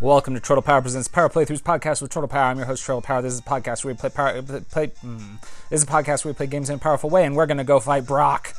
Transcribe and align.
Welcome 0.00 0.32
to 0.32 0.40
Turtle 0.40 0.62
Power 0.62 0.80
Presents 0.80 1.08
Power 1.08 1.28
Playthroughs 1.28 1.60
podcast 1.60 2.00
with 2.00 2.10
Turtle 2.10 2.26
Power. 2.26 2.44
I'm 2.44 2.56
your 2.56 2.64
host, 2.64 2.86
Turtle 2.86 3.02
Power. 3.02 3.20
This 3.20 3.34
is 3.34 3.40
a 3.40 3.42
podcast 3.42 3.84
where 3.84 3.92
we 3.92 3.98
play 3.98 4.08
power. 4.08 4.40
Play, 4.40 4.88
mm, 4.88 5.42
this 5.68 5.82
is 5.82 5.82
a 5.82 5.86
podcast 5.86 6.24
where 6.24 6.32
we 6.32 6.36
play 6.38 6.46
games 6.46 6.70
in 6.70 6.76
a 6.76 6.78
powerful 6.78 7.10
way, 7.10 7.26
and 7.26 7.36
we're 7.36 7.44
gonna 7.44 7.64
go 7.64 7.78
fight 7.80 8.06
Brock. 8.06 8.54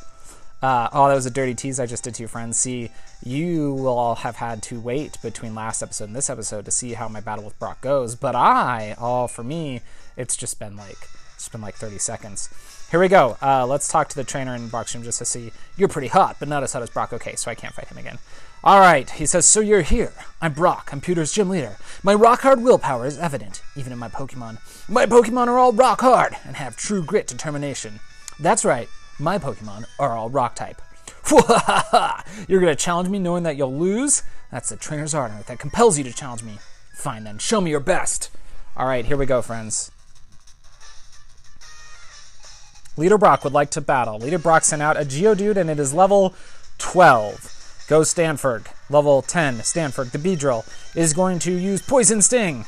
Uh, 0.62 0.88
oh, 0.92 1.08
that 1.08 1.16
was 1.16 1.26
a 1.26 1.32
dirty 1.32 1.56
tease 1.56 1.80
I 1.80 1.86
just 1.86 2.04
did 2.04 2.14
to 2.14 2.22
your 2.22 2.28
friends. 2.28 2.58
See, 2.58 2.92
you 3.24 3.74
will 3.74 3.98
all 3.98 4.14
have 4.14 4.36
had 4.36 4.62
to 4.62 4.78
wait 4.78 5.20
between 5.20 5.56
last 5.56 5.82
episode 5.82 6.04
and 6.04 6.14
this 6.14 6.30
episode 6.30 6.64
to 6.66 6.70
see 6.70 6.92
how 6.92 7.08
my 7.08 7.20
battle 7.20 7.44
with 7.44 7.58
Brock 7.58 7.80
goes. 7.80 8.14
But 8.14 8.36
I, 8.36 8.94
oh, 8.96 9.26
for 9.26 9.42
me, 9.42 9.80
it's 10.16 10.36
just 10.36 10.60
been 10.60 10.76
like 10.76 11.08
it's 11.34 11.48
been 11.48 11.60
like 11.60 11.74
30 11.74 11.98
seconds. 11.98 12.50
Here 12.92 13.00
we 13.00 13.08
go. 13.08 13.38
Uh, 13.40 13.66
let's 13.66 13.88
talk 13.88 14.10
to 14.10 14.16
the 14.16 14.22
trainer 14.22 14.54
in 14.54 14.68
room 14.68 15.02
just 15.02 15.18
to 15.18 15.24
see. 15.24 15.50
You're 15.78 15.88
pretty 15.88 16.08
hot, 16.08 16.36
but 16.38 16.46
not 16.46 16.62
as 16.62 16.74
hot 16.74 16.82
as 16.82 16.90
Brock. 16.90 17.14
Okay, 17.14 17.36
so 17.36 17.50
I 17.50 17.54
can't 17.54 17.72
fight 17.72 17.88
him 17.88 17.96
again. 17.96 18.18
All 18.62 18.80
right, 18.80 19.08
he 19.08 19.24
says, 19.24 19.46
so 19.46 19.60
you're 19.60 19.80
here. 19.80 20.12
I'm 20.42 20.52
Brock, 20.52 20.90
I'm 20.92 21.00
Pewter's 21.00 21.32
gym 21.32 21.48
leader. 21.48 21.78
My 22.02 22.12
rock 22.12 22.42
hard 22.42 22.60
willpower 22.60 23.06
is 23.06 23.16
evident, 23.16 23.62
even 23.76 23.94
in 23.94 23.98
my 23.98 24.08
Pokemon. 24.10 24.58
My 24.90 25.06
Pokemon 25.06 25.46
are 25.46 25.56
all 25.56 25.72
rock 25.72 26.02
hard 26.02 26.36
and 26.44 26.56
have 26.56 26.76
true 26.76 27.02
grit 27.02 27.26
determination. 27.26 28.00
That's 28.38 28.62
right, 28.62 28.90
my 29.18 29.38
Pokemon 29.38 29.86
are 29.98 30.14
all 30.14 30.28
rock 30.28 30.54
type. 30.54 30.82
You're 32.46 32.60
gonna 32.60 32.76
challenge 32.76 33.08
me 33.08 33.18
knowing 33.18 33.44
that 33.44 33.56
you'll 33.56 33.74
lose? 33.74 34.22
That's 34.50 34.68
the 34.68 34.76
trainer's 34.76 35.14
art 35.14 35.46
that 35.46 35.58
compels 35.58 35.96
you 35.96 36.04
to 36.04 36.12
challenge 36.12 36.42
me. 36.42 36.58
Fine 36.92 37.24
then, 37.24 37.38
show 37.38 37.62
me 37.62 37.70
your 37.70 37.80
best. 37.80 38.28
All 38.76 38.86
right, 38.86 39.06
here 39.06 39.16
we 39.16 39.24
go, 39.24 39.40
friends. 39.40 39.91
Leader 42.96 43.18
Brock 43.18 43.44
would 43.44 43.52
like 43.52 43.70
to 43.70 43.80
battle. 43.80 44.18
Leader 44.18 44.38
Brock 44.38 44.64
sent 44.64 44.82
out 44.82 44.96
a 44.96 45.04
Geodude 45.04 45.56
and 45.56 45.70
it 45.70 45.78
is 45.78 45.94
level 45.94 46.34
12. 46.78 47.84
Go 47.88 48.02
Stanford. 48.02 48.66
Level 48.90 49.22
10, 49.22 49.62
Stanford. 49.62 50.12
The 50.12 50.18
Beedrill 50.18 50.64
is 50.94 51.12
going 51.12 51.38
to 51.40 51.52
use 51.52 51.82
Poison 51.82 52.22
Sting. 52.22 52.66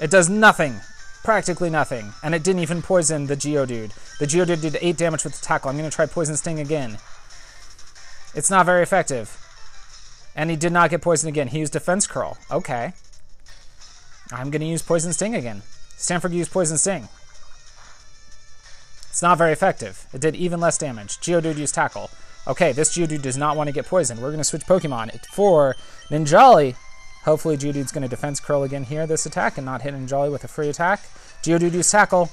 It 0.00 0.10
does 0.10 0.28
nothing. 0.28 0.80
Practically 1.24 1.70
nothing. 1.70 2.12
And 2.22 2.34
it 2.34 2.42
didn't 2.42 2.62
even 2.62 2.82
poison 2.82 3.26
the 3.26 3.36
Geodude. 3.36 3.92
The 4.18 4.26
Geodude 4.26 4.60
did 4.60 4.78
8 4.80 4.96
damage 4.96 5.24
with 5.24 5.38
the 5.38 5.44
tackle. 5.44 5.70
I'm 5.70 5.76
going 5.76 5.88
to 5.88 5.94
try 5.94 6.06
Poison 6.06 6.36
Sting 6.36 6.58
again. 6.58 6.98
It's 8.34 8.50
not 8.50 8.66
very 8.66 8.82
effective. 8.82 9.36
And 10.36 10.50
he 10.50 10.56
did 10.56 10.72
not 10.72 10.90
get 10.90 11.02
poisoned 11.02 11.28
again. 11.28 11.48
He 11.48 11.58
used 11.58 11.72
Defense 11.72 12.06
Curl. 12.06 12.38
Okay. 12.50 12.92
I'm 14.30 14.50
going 14.50 14.60
to 14.60 14.66
use 14.66 14.82
Poison 14.82 15.12
Sting 15.12 15.34
again. 15.34 15.62
Stanford 15.96 16.32
used 16.32 16.52
Poison 16.52 16.78
Sting. 16.78 17.08
It's 19.18 19.22
not 19.24 19.36
very 19.36 19.50
effective. 19.50 20.06
It 20.12 20.20
did 20.20 20.36
even 20.36 20.60
less 20.60 20.78
damage. 20.78 21.16
Geodude 21.16 21.58
used 21.58 21.74
Tackle. 21.74 22.08
Okay, 22.46 22.70
this 22.70 22.96
Geodude 22.96 23.20
does 23.20 23.36
not 23.36 23.56
want 23.56 23.66
to 23.66 23.72
get 23.72 23.84
poisoned. 23.84 24.20
We're 24.20 24.28
going 24.28 24.38
to 24.38 24.44
switch 24.44 24.62
Pokemon 24.62 25.26
for 25.26 25.74
Ninjali. 26.08 26.76
Hopefully 27.24 27.56
Geodude's 27.56 27.90
going 27.90 28.04
to 28.04 28.08
Defense 28.08 28.38
Curl 28.38 28.62
again 28.62 28.84
here 28.84 29.08
this 29.08 29.26
attack 29.26 29.58
and 29.58 29.64
not 29.64 29.82
hit 29.82 29.92
Ninjali 29.92 30.30
with 30.30 30.44
a 30.44 30.46
free 30.46 30.68
attack. 30.68 31.00
Geodude 31.42 31.72
used 31.72 31.90
Tackle. 31.90 32.30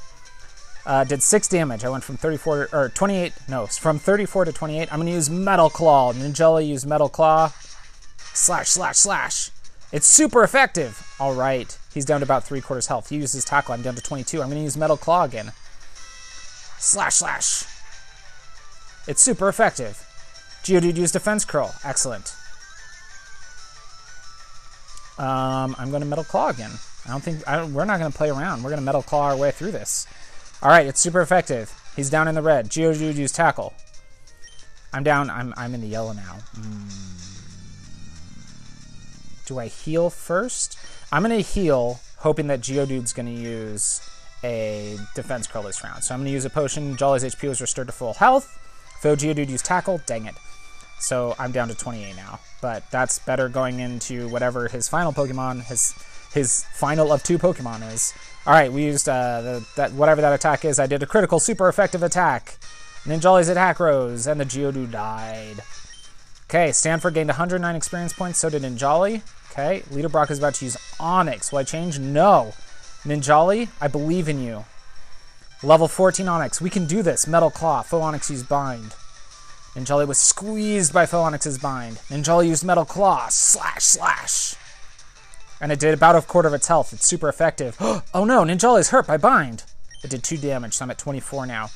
Uh, 0.85 1.03
did 1.03 1.23
6 1.23 1.47
damage. 1.47 1.83
I 1.83 1.89
went 1.89 2.03
from 2.03 2.17
34, 2.17 2.69
or 2.71 2.89
28, 2.89 3.33
no, 3.49 3.65
from 3.65 3.97
34 3.97 4.45
to 4.45 4.53
28. 4.53 4.93
I'm 4.93 4.99
going 4.99 5.07
to 5.07 5.11
use 5.11 5.27
Metal 5.27 5.71
Claw. 5.71 6.13
Ninjali 6.13 6.67
used 6.67 6.85
Metal 6.85 7.09
Claw. 7.09 7.51
Slash, 8.35 8.69
slash, 8.69 8.97
slash. 8.97 9.49
It's 9.91 10.05
super 10.05 10.43
effective. 10.43 11.03
All 11.19 11.33
right. 11.33 11.75
He's 11.91 12.05
down 12.05 12.19
to 12.19 12.25
about 12.25 12.43
three 12.43 12.61
quarters 12.61 12.85
health. 12.85 13.09
He 13.09 13.15
uses 13.15 13.43
Tackle. 13.43 13.73
I'm 13.73 13.81
down 13.81 13.95
to 13.95 14.03
22. 14.03 14.39
I'm 14.39 14.49
going 14.49 14.59
to 14.59 14.63
use 14.63 14.77
Metal 14.77 14.97
Claw 14.97 15.23
again. 15.23 15.51
Slash, 16.85 17.15
slash. 17.15 17.63
It's 19.07 19.19
super 19.19 19.49
effective. 19.49 20.05
Geodude 20.63 20.97
used 20.97 21.13
Defense 21.13 21.43
Curl. 21.43 21.73
Excellent. 21.83 22.35
Um, 25.17 25.75
I'm 25.79 25.89
going 25.89 26.01
to 26.01 26.07
Metal 26.07 26.23
Claw 26.23 26.49
again. 26.49 26.69
I 27.07 27.09
don't 27.09 27.23
think 27.23 27.47
I 27.47 27.55
don't, 27.55 27.73
we're 27.73 27.85
not 27.85 27.97
going 27.97 28.11
to 28.11 28.17
play 28.17 28.29
around. 28.29 28.61
We're 28.61 28.69
going 28.69 28.79
to 28.79 28.85
Metal 28.85 29.01
Claw 29.01 29.29
our 29.29 29.35
way 29.35 29.49
through 29.49 29.71
this. 29.71 30.05
All 30.61 30.69
right, 30.69 30.85
it's 30.85 30.99
super 30.99 31.21
effective. 31.21 31.73
He's 31.95 32.11
down 32.11 32.27
in 32.27 32.35
the 32.35 32.43
red. 32.43 32.69
Geodude 32.69 33.15
used 33.15 33.33
Tackle. 33.33 33.73
I'm 34.93 35.03
down. 35.03 35.31
I'm 35.31 35.55
I'm 35.57 35.73
in 35.73 35.81
the 35.81 35.87
yellow 35.87 36.13
now. 36.13 36.37
Mm. 36.55 37.47
Do 39.47 39.57
I 39.57 39.67
heal 39.67 40.11
first? 40.11 40.77
I'm 41.11 41.23
going 41.23 41.35
to 41.35 41.41
heal, 41.41 41.99
hoping 42.17 42.45
that 42.47 42.61
Geodude's 42.61 43.11
going 43.11 43.25
to 43.25 43.41
use 43.41 44.01
a 44.45 44.97
defense 45.15 45.47
curl 45.47 45.63
this 45.63 45.83
round. 45.83 46.03
So 46.03 46.13
I'm 46.13 46.21
going 46.21 46.27
to 46.27 46.31
use 46.31 46.45
a 46.45 46.49
potion. 46.49 46.95
Jolly's 46.95 47.23
HP 47.23 47.49
was 47.49 47.61
restored 47.61 47.87
to 47.87 47.93
full 47.93 48.13
health. 48.13 48.59
Though 49.01 49.15
Geodude 49.15 49.49
used 49.49 49.65
tackle, 49.65 50.01
dang 50.05 50.25
it. 50.25 50.35
So 50.99 51.35
I'm 51.39 51.51
down 51.51 51.67
to 51.67 51.75
28 51.75 52.15
now. 52.15 52.39
But 52.61 52.89
that's 52.91 53.19
better 53.19 53.49
going 53.49 53.79
into 53.79 54.29
whatever 54.29 54.67
his 54.67 54.87
final 54.87 55.11
Pokemon, 55.11 55.63
his 55.65 55.93
his 56.33 56.65
final 56.73 57.13
of 57.13 57.23
two 57.23 57.37
Pokemon 57.37 57.91
is. 57.93 58.13
All 58.45 58.53
right, 58.53 58.71
we 58.71 58.83
used 58.83 59.07
uh, 59.07 59.41
the, 59.41 59.67
that 59.75 59.93
whatever 59.93 60.21
that 60.21 60.33
attack 60.33 60.65
is. 60.65 60.79
I 60.79 60.85
did 60.85 61.01
a 61.01 61.05
critical, 61.05 61.39
super 61.39 61.67
effective 61.69 62.03
attack. 62.03 62.57
Ninjali's 63.03 63.49
attack 63.49 63.79
rose, 63.79 64.27
and 64.27 64.39
the 64.39 64.45
Geodude 64.45 64.91
died. 64.91 65.61
Okay, 66.49 66.71
Stanford 66.71 67.13
gained 67.13 67.29
109 67.29 67.75
experience 67.75 68.13
points, 68.13 68.39
so 68.39 68.49
did 68.49 68.63
Ninjali. 68.63 69.21
Okay, 69.51 69.83
Leader 69.89 70.09
Brock 70.09 70.29
is 70.29 70.37
about 70.37 70.55
to 70.55 70.65
use 70.65 70.75
Onix. 70.99 71.51
Will 71.51 71.59
I 71.59 71.63
change? 71.63 71.97
No. 71.99 72.53
Ninjali, 73.05 73.69
I 73.79 73.87
believe 73.87 74.27
in 74.27 74.41
you. 74.41 74.65
Level 75.61 75.87
14 75.87 76.25
Onix. 76.25 76.59
We 76.59 76.71
can 76.71 76.87
do 76.87 77.03
this. 77.03 77.27
Metal 77.27 77.51
Claw. 77.51 77.83
Foe 77.83 78.01
Onix 78.01 78.31
used 78.31 78.49
Bind. 78.49 78.95
Ninjali 79.75 80.07
was 80.07 80.17
squeezed 80.17 80.91
by 80.91 81.05
Foe 81.05 81.21
Onix's 81.23 81.59
Bind. 81.59 81.97
Ninjali 82.09 82.47
used 82.47 82.63
Metal 82.63 82.83
Claw. 82.83 83.27
Slash, 83.29 83.83
slash. 83.83 84.55
And 85.61 85.71
it 85.71 85.79
did 85.79 85.93
about 85.93 86.15
a 86.15 86.21
quarter 86.23 86.47
of 86.47 86.55
its 86.55 86.67
health. 86.67 86.93
It's 86.93 87.05
super 87.05 87.29
effective. 87.29 87.77
oh 87.79 88.25
no, 88.25 88.43
Ninjali's 88.43 88.89
hurt 88.89 89.05
by 89.05 89.17
Bind. 89.17 89.63
It 90.03 90.09
did 90.09 90.23
2 90.23 90.37
damage, 90.37 90.73
so 90.73 90.85
I'm 90.85 90.91
at 90.91 90.97
24 90.97 91.45
now. 91.45 91.69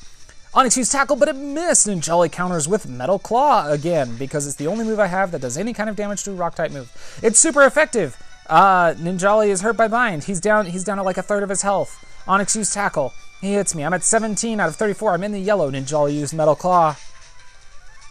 Onix 0.52 0.76
used 0.76 0.90
Tackle, 0.90 1.14
but 1.14 1.28
it 1.28 1.36
missed. 1.36 1.86
Ninjali 1.86 2.30
counters 2.30 2.66
with 2.66 2.88
Metal 2.88 3.20
Claw 3.20 3.70
again, 3.70 4.16
because 4.16 4.48
it's 4.48 4.56
the 4.56 4.66
only 4.66 4.84
move 4.84 4.98
I 4.98 5.06
have 5.06 5.30
that 5.30 5.40
does 5.40 5.56
any 5.56 5.72
kind 5.72 5.88
of 5.88 5.94
damage 5.94 6.24
to 6.24 6.32
a 6.32 6.34
Rock-type 6.34 6.72
move. 6.72 6.90
It's 7.22 7.38
super 7.38 7.62
effective. 7.62 8.20
Uh, 8.50 8.94
Ninjali 8.94 9.46
is 9.46 9.60
hurt 9.60 9.76
by 9.76 9.86
Bind. 9.86 10.24
He's 10.24 10.40
down. 10.40 10.66
He's 10.66 10.82
down 10.82 10.96
to 10.96 11.04
like 11.04 11.16
a 11.16 11.22
third 11.22 11.44
of 11.44 11.48
his 11.48 11.62
health. 11.62 12.04
Onix 12.26 12.56
used 12.56 12.74
Tackle. 12.74 13.14
He 13.40 13.52
hits 13.52 13.76
me. 13.76 13.84
I'm 13.84 13.94
at 13.94 14.02
17 14.02 14.58
out 14.58 14.68
of 14.68 14.76
34. 14.76 15.14
I'm 15.14 15.22
in 15.22 15.32
the 15.32 15.38
yellow. 15.38 15.70
Ninjali 15.70 16.14
used 16.14 16.34
Metal 16.34 16.56
Claw. 16.56 16.96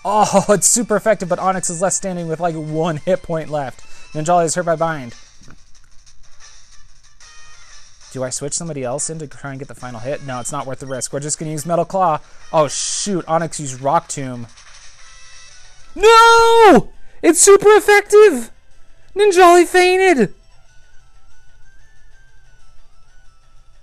Oh, 0.06 0.46
it's 0.50 0.66
super 0.66 0.96
effective, 0.96 1.28
but 1.28 1.40
Onix 1.40 1.70
is 1.70 1.82
left 1.82 1.96
standing 1.96 2.30
with 2.30 2.40
like 2.40 2.56
one 2.56 2.98
hit 3.06 3.22
point 3.22 3.50
left. 3.50 3.82
Ninjali 4.14 4.46
is 4.46 4.56
hurt 4.56 4.66
by 4.66 4.78
Bind. 4.78 5.14
Do 8.12 8.24
I 8.24 8.30
switch 8.32 8.54
somebody 8.54 8.84
else 8.84 9.10
in 9.10 9.20
to 9.20 9.28
try 9.28 9.52
and 9.52 9.60
get 9.60 9.68
the 9.68 9.76
final 9.76 10.00
hit? 10.00 10.26
No, 10.26 10.40
it's 10.40 10.54
not 10.54 10.66
worth 10.66 10.80
the 10.80 10.88
risk. 10.88 11.12
We're 11.14 11.20
just 11.20 11.38
going 11.38 11.50
to 11.50 11.52
use 11.52 11.66
Metal 11.66 11.86
Claw. 11.86 12.22
Oh, 12.52 12.68
shoot. 12.70 13.26
Onix 13.26 13.60
used 13.60 13.82
Rock 13.82 14.08
Tomb. 14.08 14.48
No! 15.96 16.92
It's 17.22 17.42
super 17.42 17.70
effective! 17.76 18.52
Ninjali 19.16 19.66
fainted! 19.66 20.34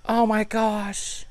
Oh 0.07 0.25
my 0.25 0.43
gosh. 0.43 1.25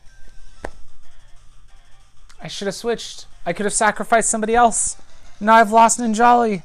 I 2.42 2.48
should 2.48 2.66
have 2.66 2.74
switched. 2.74 3.26
I 3.46 3.52
could 3.52 3.64
have 3.64 3.72
sacrificed 3.72 4.28
somebody 4.28 4.54
else. 4.54 4.96
Now 5.40 5.54
I've 5.54 5.72
lost 5.72 5.98
Ninjali. 5.98 6.62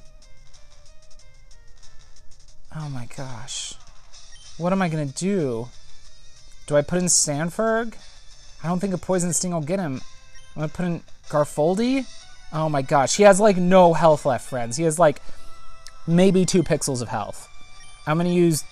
Oh 2.76 2.90
my 2.90 3.08
gosh. 3.16 3.76
What 4.58 4.74
am 4.74 4.82
I 4.82 4.90
gonna 4.90 5.06
do? 5.06 5.70
Do 6.68 6.76
I 6.76 6.82
put 6.82 7.00
in 7.00 7.10
Stanford? 7.10 7.96
I 8.64 8.68
don't 8.68 8.80
think 8.80 8.94
a 8.94 8.98
Poison 8.98 9.34
Sting 9.34 9.52
will 9.52 9.62
get 9.62 9.80
him. 9.80 10.02
I'm 10.56 10.62
gonna 10.62 10.68
put 10.68 10.86
in 10.86 11.04
Garfoldi? 11.30 12.06
Oh 12.54 12.70
my 12.70 12.82
gosh. 12.82 13.16
He 13.16 13.24
has 13.24 13.40
like 13.40 13.58
no 13.58 13.94
health 13.94 14.26
left, 14.26 14.50
friends. 14.50 14.78
He 14.78 14.84
has 14.84 15.00
like 15.00 15.22
maybe 16.08 16.46
two 16.46 16.64
pixels 16.64 17.02
of 17.02 17.10
health. 17.10 17.48
I'm 18.08 18.18
going 18.18 18.28
to 18.28 18.34
use 18.34 18.64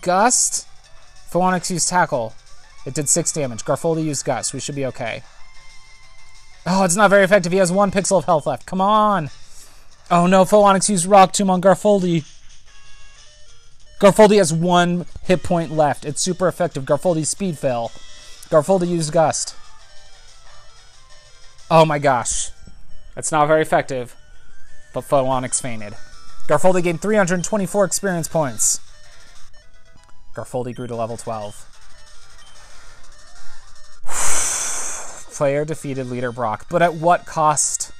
Gust. 0.00 0.66
Foe 1.28 1.40
Onix 1.40 1.70
used 1.70 1.88
Tackle. 1.88 2.34
It 2.84 2.94
did 2.94 3.08
6 3.08 3.32
damage. 3.32 3.64
Garfoldi 3.64 4.04
used 4.04 4.24
Gust. 4.24 4.52
We 4.52 4.60
should 4.60 4.74
be 4.74 4.86
okay. 4.86 5.22
Oh, 6.66 6.84
it's 6.84 6.96
not 6.96 7.10
very 7.10 7.24
effective. 7.24 7.52
He 7.52 7.58
has 7.58 7.72
one 7.72 7.90
pixel 7.90 8.18
of 8.18 8.24
health 8.24 8.46
left. 8.46 8.66
Come 8.66 8.80
on. 8.80 9.30
Oh 10.10 10.26
no, 10.26 10.44
Foe 10.44 10.62
Onix 10.62 10.88
used 10.88 11.06
Rock 11.06 11.32
Tomb 11.32 11.50
on 11.50 11.60
Garfoldi. 11.60 12.24
Garfoldi 14.00 14.36
has 14.36 14.52
one 14.52 15.06
hit 15.22 15.42
point 15.42 15.72
left. 15.72 16.04
It's 16.04 16.20
super 16.20 16.48
effective. 16.48 16.84
Garfoldi 16.84 17.26
speed 17.26 17.58
fail. 17.58 17.90
Garfoldi 18.48 18.88
used 18.88 19.12
Gust. 19.12 19.56
Oh 21.70 21.84
my 21.84 21.98
gosh. 21.98 22.50
That's 23.14 23.32
not 23.32 23.46
very 23.46 23.62
effective. 23.62 24.14
But 24.92 25.02
Foe 25.02 25.24
Onix 25.24 25.60
fainted. 25.60 25.94
Garfoldi 26.52 26.82
gained 26.82 27.00
324 27.00 27.86
experience 27.86 28.28
points. 28.28 28.78
Garfoldi 30.34 30.74
grew 30.74 30.86
to 30.86 30.94
level 30.94 31.16
12. 31.16 31.66
Player 35.34 35.64
defeated 35.64 36.08
leader 36.08 36.30
Brock, 36.30 36.66
but 36.68 36.82
at 36.82 36.92
what 36.92 37.24
cost? 37.24 37.92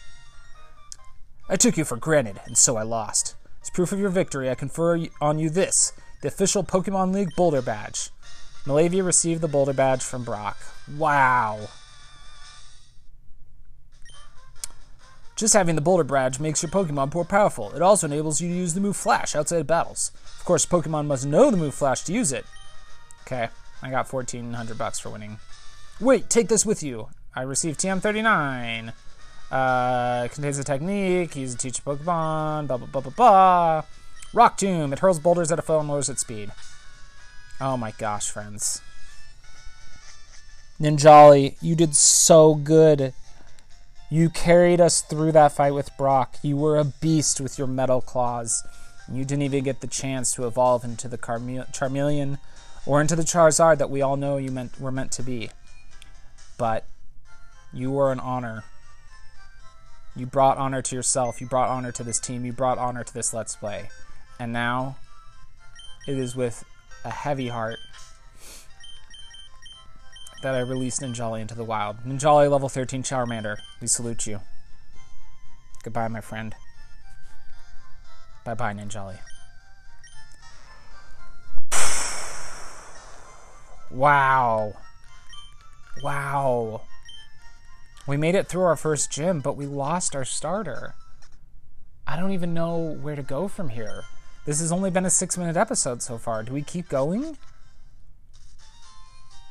I 1.49 1.56
took 1.56 1.78
you 1.78 1.87
for 1.87 1.96
granted, 1.96 2.43
and 2.44 2.58
so 2.58 2.76
I 2.76 2.82
lost. 2.82 3.37
As 3.62 3.70
proof 3.70 3.90
of 3.90 3.99
your 3.99 4.10
victory, 4.10 4.50
I 4.50 4.55
confer 4.55 5.06
on 5.19 5.38
you 5.38 5.48
this 5.48 5.94
the 6.20 6.28
official 6.28 6.62
Pokemon 6.62 7.14
League 7.14 7.34
Boulder 7.34 7.62
Badge. 7.62 8.10
Malavia 8.66 9.02
received 9.02 9.40
the 9.40 9.48
Boulder 9.48 9.72
Badge 9.72 10.02
from 10.02 10.25
Brock. 10.25 10.58
Wow. 10.98 11.70
Just 15.42 15.54
having 15.54 15.74
the 15.74 15.80
Boulder 15.80 16.04
Badge 16.04 16.38
makes 16.38 16.62
your 16.62 16.70
Pokemon 16.70 17.12
more 17.12 17.24
powerful. 17.24 17.72
It 17.74 17.82
also 17.82 18.06
enables 18.06 18.40
you 18.40 18.48
to 18.48 18.54
use 18.54 18.74
the 18.74 18.80
move 18.80 18.96
Flash 18.96 19.34
outside 19.34 19.58
of 19.58 19.66
battles. 19.66 20.12
Of 20.38 20.44
course, 20.44 20.64
Pokemon 20.64 21.06
must 21.06 21.26
know 21.26 21.50
the 21.50 21.56
move 21.56 21.74
Flash 21.74 22.02
to 22.02 22.12
use 22.12 22.30
it. 22.30 22.46
Okay, 23.22 23.48
I 23.82 23.90
got 23.90 24.12
1400 24.12 24.78
bucks 24.78 25.00
for 25.00 25.10
winning. 25.10 25.40
Wait, 26.00 26.30
take 26.30 26.46
this 26.46 26.64
with 26.64 26.84
you. 26.84 27.08
I 27.34 27.42
received 27.42 27.80
TM39. 27.80 28.92
Uh, 29.50 30.28
contains 30.28 30.58
a 30.58 30.62
technique. 30.62 31.34
Use 31.34 31.56
to 31.56 31.58
teach 31.58 31.80
a 31.80 31.82
Pokemon. 31.82 32.68
Blah, 32.68 32.76
blah, 32.76 32.86
blah, 32.86 33.00
blah, 33.00 33.10
blah. 33.10 33.82
Rock 34.32 34.56
Tomb. 34.56 34.92
It 34.92 35.00
hurls 35.00 35.18
boulders 35.18 35.50
at 35.50 35.58
a 35.58 35.62
foe 35.62 35.80
and 35.80 35.88
lowers 35.88 36.08
its 36.08 36.20
speed. 36.20 36.52
Oh 37.60 37.76
my 37.76 37.90
gosh, 37.98 38.30
friends. 38.30 38.80
Ninjali, 40.80 41.56
you 41.60 41.74
did 41.74 41.96
so 41.96 42.54
good. 42.54 43.12
You 44.12 44.28
carried 44.28 44.78
us 44.78 45.00
through 45.00 45.32
that 45.32 45.52
fight 45.52 45.72
with 45.72 45.96
Brock. 45.96 46.36
You 46.42 46.58
were 46.58 46.78
a 46.78 46.84
beast 46.84 47.40
with 47.40 47.56
your 47.56 47.66
metal 47.66 48.02
claws. 48.02 48.62
You 49.10 49.24
didn't 49.24 49.40
even 49.40 49.64
get 49.64 49.80
the 49.80 49.86
chance 49.86 50.34
to 50.34 50.46
evolve 50.46 50.84
into 50.84 51.08
the 51.08 51.16
Carme- 51.16 51.64
Charmeleon 51.72 52.38
or 52.84 53.00
into 53.00 53.16
the 53.16 53.22
Charizard 53.22 53.78
that 53.78 53.88
we 53.88 54.02
all 54.02 54.18
know 54.18 54.36
you 54.36 54.50
meant 54.50 54.78
were 54.78 54.90
meant 54.90 55.12
to 55.12 55.22
be. 55.22 55.48
But 56.58 56.84
you 57.72 57.90
were 57.90 58.12
an 58.12 58.20
honor. 58.20 58.64
You 60.14 60.26
brought 60.26 60.58
honor 60.58 60.82
to 60.82 60.94
yourself. 60.94 61.40
You 61.40 61.46
brought 61.46 61.70
honor 61.70 61.90
to 61.92 62.04
this 62.04 62.20
team. 62.20 62.44
You 62.44 62.52
brought 62.52 62.76
honor 62.76 63.04
to 63.04 63.14
this 63.14 63.32
Let's 63.32 63.56
Play. 63.56 63.88
And 64.38 64.52
now 64.52 64.96
it 66.06 66.18
is 66.18 66.36
with 66.36 66.64
a 67.02 67.10
heavy 67.10 67.48
heart 67.48 67.78
that 70.42 70.54
I 70.54 70.60
released 70.60 71.00
Ninjali 71.00 71.40
into 71.40 71.54
the 71.54 71.64
wild. 71.64 71.98
Ninjali 72.06 72.50
level 72.50 72.68
13 72.68 73.02
Charmander, 73.02 73.56
we 73.80 73.86
salute 73.86 74.26
you. 74.26 74.40
Goodbye, 75.82 76.08
my 76.08 76.20
friend. 76.20 76.54
Bye 78.44 78.54
bye, 78.54 78.74
Ninjali. 78.74 79.18
wow. 83.90 84.74
Wow. 86.02 86.82
We 88.06 88.16
made 88.16 88.34
it 88.34 88.48
through 88.48 88.62
our 88.62 88.76
first 88.76 89.10
gym, 89.10 89.40
but 89.40 89.56
we 89.56 89.66
lost 89.66 90.16
our 90.16 90.24
starter. 90.24 90.94
I 92.06 92.16
don't 92.16 92.32
even 92.32 92.52
know 92.52 92.98
where 93.00 93.14
to 93.14 93.22
go 93.22 93.46
from 93.46 93.68
here. 93.70 94.02
This 94.44 94.58
has 94.58 94.72
only 94.72 94.90
been 94.90 95.06
a 95.06 95.10
six 95.10 95.38
minute 95.38 95.56
episode 95.56 96.02
so 96.02 96.18
far. 96.18 96.42
Do 96.42 96.52
we 96.52 96.62
keep 96.62 96.88
going? 96.88 97.38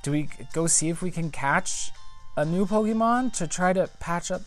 Do 0.03 0.11
we 0.11 0.29
go 0.53 0.67
see 0.67 0.89
if 0.89 1.01
we 1.01 1.11
can 1.11 1.29
catch 1.29 1.91
a 2.35 2.45
new 2.45 2.65
Pokemon 2.65 3.33
to 3.33 3.47
try 3.47 3.73
to 3.73 3.87
patch 3.99 4.31
up 4.31 4.41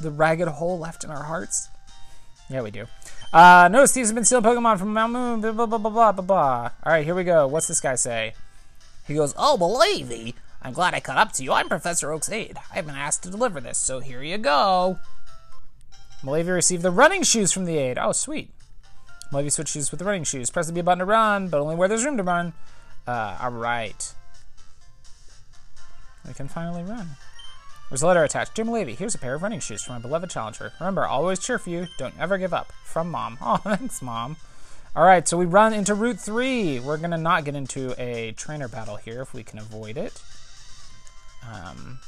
the 0.00 0.10
ragged 0.10 0.48
hole 0.48 0.78
left 0.78 1.04
in 1.04 1.10
our 1.10 1.22
hearts? 1.22 1.68
Yeah, 2.50 2.62
we 2.62 2.70
do. 2.70 2.86
Uh, 3.32 3.68
no, 3.72 3.86
Steve's 3.86 4.12
been 4.12 4.24
stealing 4.24 4.44
Pokemon 4.44 4.78
from 4.78 4.92
Mount 4.92 5.12
Moon, 5.12 5.40
blah, 5.40 5.52
blah, 5.52 5.66
blah, 5.66 5.78
blah, 5.78 6.12
blah, 6.12 6.24
blah. 6.24 6.70
All 6.84 6.92
right, 6.92 7.04
here 7.04 7.14
we 7.14 7.24
go. 7.24 7.46
What's 7.46 7.66
this 7.66 7.80
guy 7.80 7.94
say? 7.94 8.34
He 9.06 9.14
goes, 9.14 9.32
Oh, 9.38 9.56
Malavie, 9.58 10.34
I'm 10.60 10.74
glad 10.74 10.92
I 10.94 11.00
caught 11.00 11.16
up 11.16 11.32
to 11.32 11.42
you. 11.42 11.52
I'm 11.52 11.68
Professor 11.68 12.12
Oak's 12.12 12.30
aide. 12.30 12.58
I've 12.74 12.86
been 12.86 12.94
asked 12.94 13.22
to 13.22 13.30
deliver 13.30 13.60
this, 13.60 13.78
so 13.78 14.00
here 14.00 14.22
you 14.22 14.36
go. 14.36 14.98
Malavie 16.22 16.54
received 16.54 16.82
the 16.82 16.90
running 16.90 17.22
shoes 17.22 17.52
from 17.52 17.64
the 17.64 17.78
aide. 17.78 17.96
Oh, 17.98 18.12
sweet. 18.12 18.50
Malavie 19.32 19.50
switched 19.50 19.72
shoes 19.72 19.90
with 19.90 19.98
the 19.98 20.04
running 20.04 20.24
shoes. 20.24 20.50
Press 20.50 20.66
the 20.66 20.72
B 20.74 20.82
button 20.82 20.98
to 20.98 21.06
run, 21.06 21.48
but 21.48 21.60
only 21.60 21.74
where 21.74 21.88
there's 21.88 22.04
room 22.04 22.18
to 22.18 22.22
run. 22.22 22.52
Uh, 23.06 23.38
all 23.40 23.50
right. 23.50 24.14
We 26.26 26.34
can 26.34 26.48
finally 26.48 26.82
run. 26.82 27.10
There's 27.88 28.02
a 28.02 28.06
letter 28.06 28.24
attached. 28.24 28.54
Dear 28.54 28.64
Malavie, 28.64 28.96
here's 28.96 29.14
a 29.14 29.18
pair 29.18 29.34
of 29.34 29.42
running 29.42 29.60
shoes 29.60 29.82
from 29.82 29.96
my 29.96 30.00
beloved 30.00 30.30
challenger. 30.30 30.72
Remember, 30.80 31.04
always 31.04 31.38
cheer 31.38 31.58
for 31.58 31.68
you. 31.70 31.88
Don't 31.98 32.18
ever 32.18 32.38
give 32.38 32.54
up. 32.54 32.72
From 32.84 33.10
Mom. 33.10 33.38
Oh, 33.42 33.56
thanks, 33.58 34.00
Mom. 34.00 34.36
All 34.94 35.04
right, 35.04 35.26
so 35.26 35.36
we 35.36 35.46
run 35.46 35.72
into 35.72 35.94
Route 35.94 36.20
3. 36.20 36.80
We're 36.80 36.96
going 36.98 37.10
to 37.10 37.18
not 37.18 37.44
get 37.44 37.54
into 37.54 37.94
a 38.00 38.32
trainer 38.32 38.68
battle 38.68 38.96
here 38.96 39.20
if 39.22 39.34
we 39.34 39.42
can 39.42 39.58
avoid 39.58 39.96
it. 39.96 40.22
Um, 41.50 41.98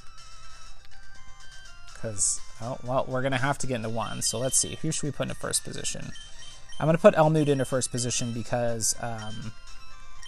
Because, 1.94 2.40
oh, 2.62 2.78
well, 2.84 3.04
we're 3.08 3.22
going 3.22 3.32
to 3.32 3.38
have 3.38 3.58
to 3.58 3.66
get 3.66 3.76
into 3.76 3.88
one. 3.88 4.22
So 4.22 4.38
let's 4.38 4.58
see. 4.58 4.78
Who 4.82 4.92
should 4.92 5.04
we 5.04 5.10
put 5.12 5.28
in 5.28 5.34
first 5.34 5.64
position? 5.64 6.12
I'm 6.78 6.86
going 6.86 6.96
to 6.96 7.00
put 7.02 7.14
Elmood 7.16 7.48
into 7.48 7.64
first 7.64 7.90
position 7.90 8.32
because 8.32 8.94
um, 9.00 9.52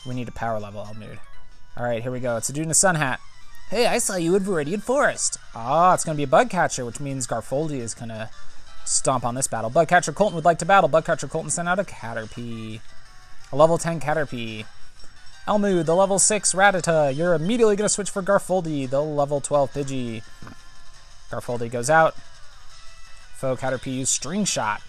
we 0.06 0.14
need 0.14 0.28
a 0.28 0.32
power 0.32 0.58
level 0.58 0.84
Elmood. 0.86 1.18
All 1.76 1.84
right, 1.84 2.02
here 2.02 2.12
we 2.12 2.20
go. 2.20 2.36
It's 2.36 2.48
a 2.48 2.52
dude 2.52 2.64
in 2.64 2.70
a 2.70 2.74
sun 2.74 2.94
hat. 2.94 3.20
Hey, 3.68 3.86
I 3.86 3.98
saw 3.98 4.14
you 4.14 4.36
at 4.36 4.42
Viridian 4.42 4.80
Forest. 4.80 5.38
Ah, 5.52 5.92
it's 5.92 6.04
going 6.04 6.14
to 6.14 6.16
be 6.16 6.22
a 6.22 6.28
bug 6.28 6.50
catcher, 6.50 6.84
which 6.84 7.00
means 7.00 7.26
Garfoldi 7.26 7.80
is 7.80 7.94
going 7.94 8.10
to 8.10 8.30
stomp 8.84 9.24
on 9.24 9.34
this 9.34 9.48
battle. 9.48 9.70
Bugcatcher 9.70 10.14
Colton 10.14 10.36
would 10.36 10.44
like 10.44 10.60
to 10.60 10.64
battle. 10.64 10.88
Bugcatcher 10.88 11.28
Colton 11.28 11.50
sent 11.50 11.68
out 11.68 11.80
a 11.80 11.84
Caterpie. 11.84 12.80
A 13.50 13.56
level 13.56 13.76
10 13.76 13.98
Caterpie. 13.98 14.66
Elmu, 15.48 15.84
the 15.84 15.96
level 15.96 16.20
6 16.20 16.54
Rattata. 16.54 17.14
You're 17.14 17.34
immediately 17.34 17.74
going 17.74 17.86
to 17.86 17.92
switch 17.92 18.08
for 18.08 18.22
Garfoldi, 18.22 18.88
the 18.88 19.00
level 19.00 19.40
12 19.40 19.72
Pidgey. 19.72 20.22
Garfoldi 21.28 21.68
goes 21.68 21.90
out. 21.90 22.14
Foe 23.34 23.56
Caterpie 23.56 23.94
use 23.94 24.10
String 24.10 24.44
Shot. 24.44 24.80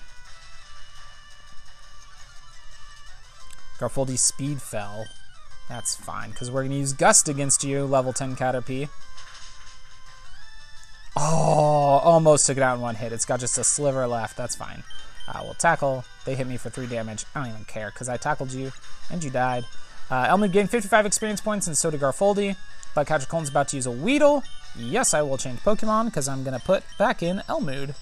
Garfoldi 3.80 4.20
speed 4.20 4.62
fell. 4.62 5.08
That's 5.70 5.96
fine, 5.96 6.30
because 6.30 6.50
we're 6.50 6.62
going 6.62 6.72
to 6.72 6.78
use 6.78 6.94
Gust 6.94 7.28
against 7.28 7.64
you, 7.64 7.86
level 7.86 8.14
10 8.14 8.36
Caterpie. 8.36 8.90
Oh, 11.16 12.00
almost 12.04 12.46
took 12.46 12.58
it 12.58 12.64
out 12.64 12.76
in 12.76 12.82
one 12.82 12.96
hit. 12.96 13.12
It's 13.12 13.26
got 13.26 13.40
just 13.40 13.58
a 13.58 13.64
sliver 13.64 14.08
left. 14.08 14.38
That's 14.38 14.56
fine. 14.56 14.84
Uh, 15.28 15.42
we'll 15.44 15.56
tackle. 15.56 16.06
They 16.26 16.36
hit 16.36 16.48
me 16.48 16.58
for 16.58 16.70
3 16.70 16.88
damage. 16.88 17.26
I 17.36 17.42
don't 17.42 17.50
even 17.50 17.66
care, 17.66 17.92
because 17.92 18.08
I 18.08 18.18
tackled 18.18 18.54
you, 18.54 18.72
and 19.12 19.24
you 19.24 19.30
died. 19.30 19.66
Uh, 20.10 20.28
Elmood 20.30 20.54
gained 20.54 20.70
55 20.70 21.06
experience 21.06 21.42
points, 21.42 21.68
and 21.68 21.78
so 21.78 21.92
did 21.92 22.00
Garfoldi. 22.00 22.56
But 22.96 23.08
Catcher 23.08 23.26
Coleman's 23.26 23.50
about 23.50 23.68
to 23.70 23.76
use 23.76 23.86
a 23.86 23.92
Weedle. 23.92 24.44
Yes, 24.78 25.14
I 25.14 25.22
will 25.22 25.38
change 25.38 25.60
Pokemon, 25.60 26.06
because 26.06 26.28
I'm 26.28 26.44
going 26.44 26.58
to 26.58 26.66
put 26.66 26.84
back 26.98 27.22
in 27.22 27.42
Elmood. 27.50 27.94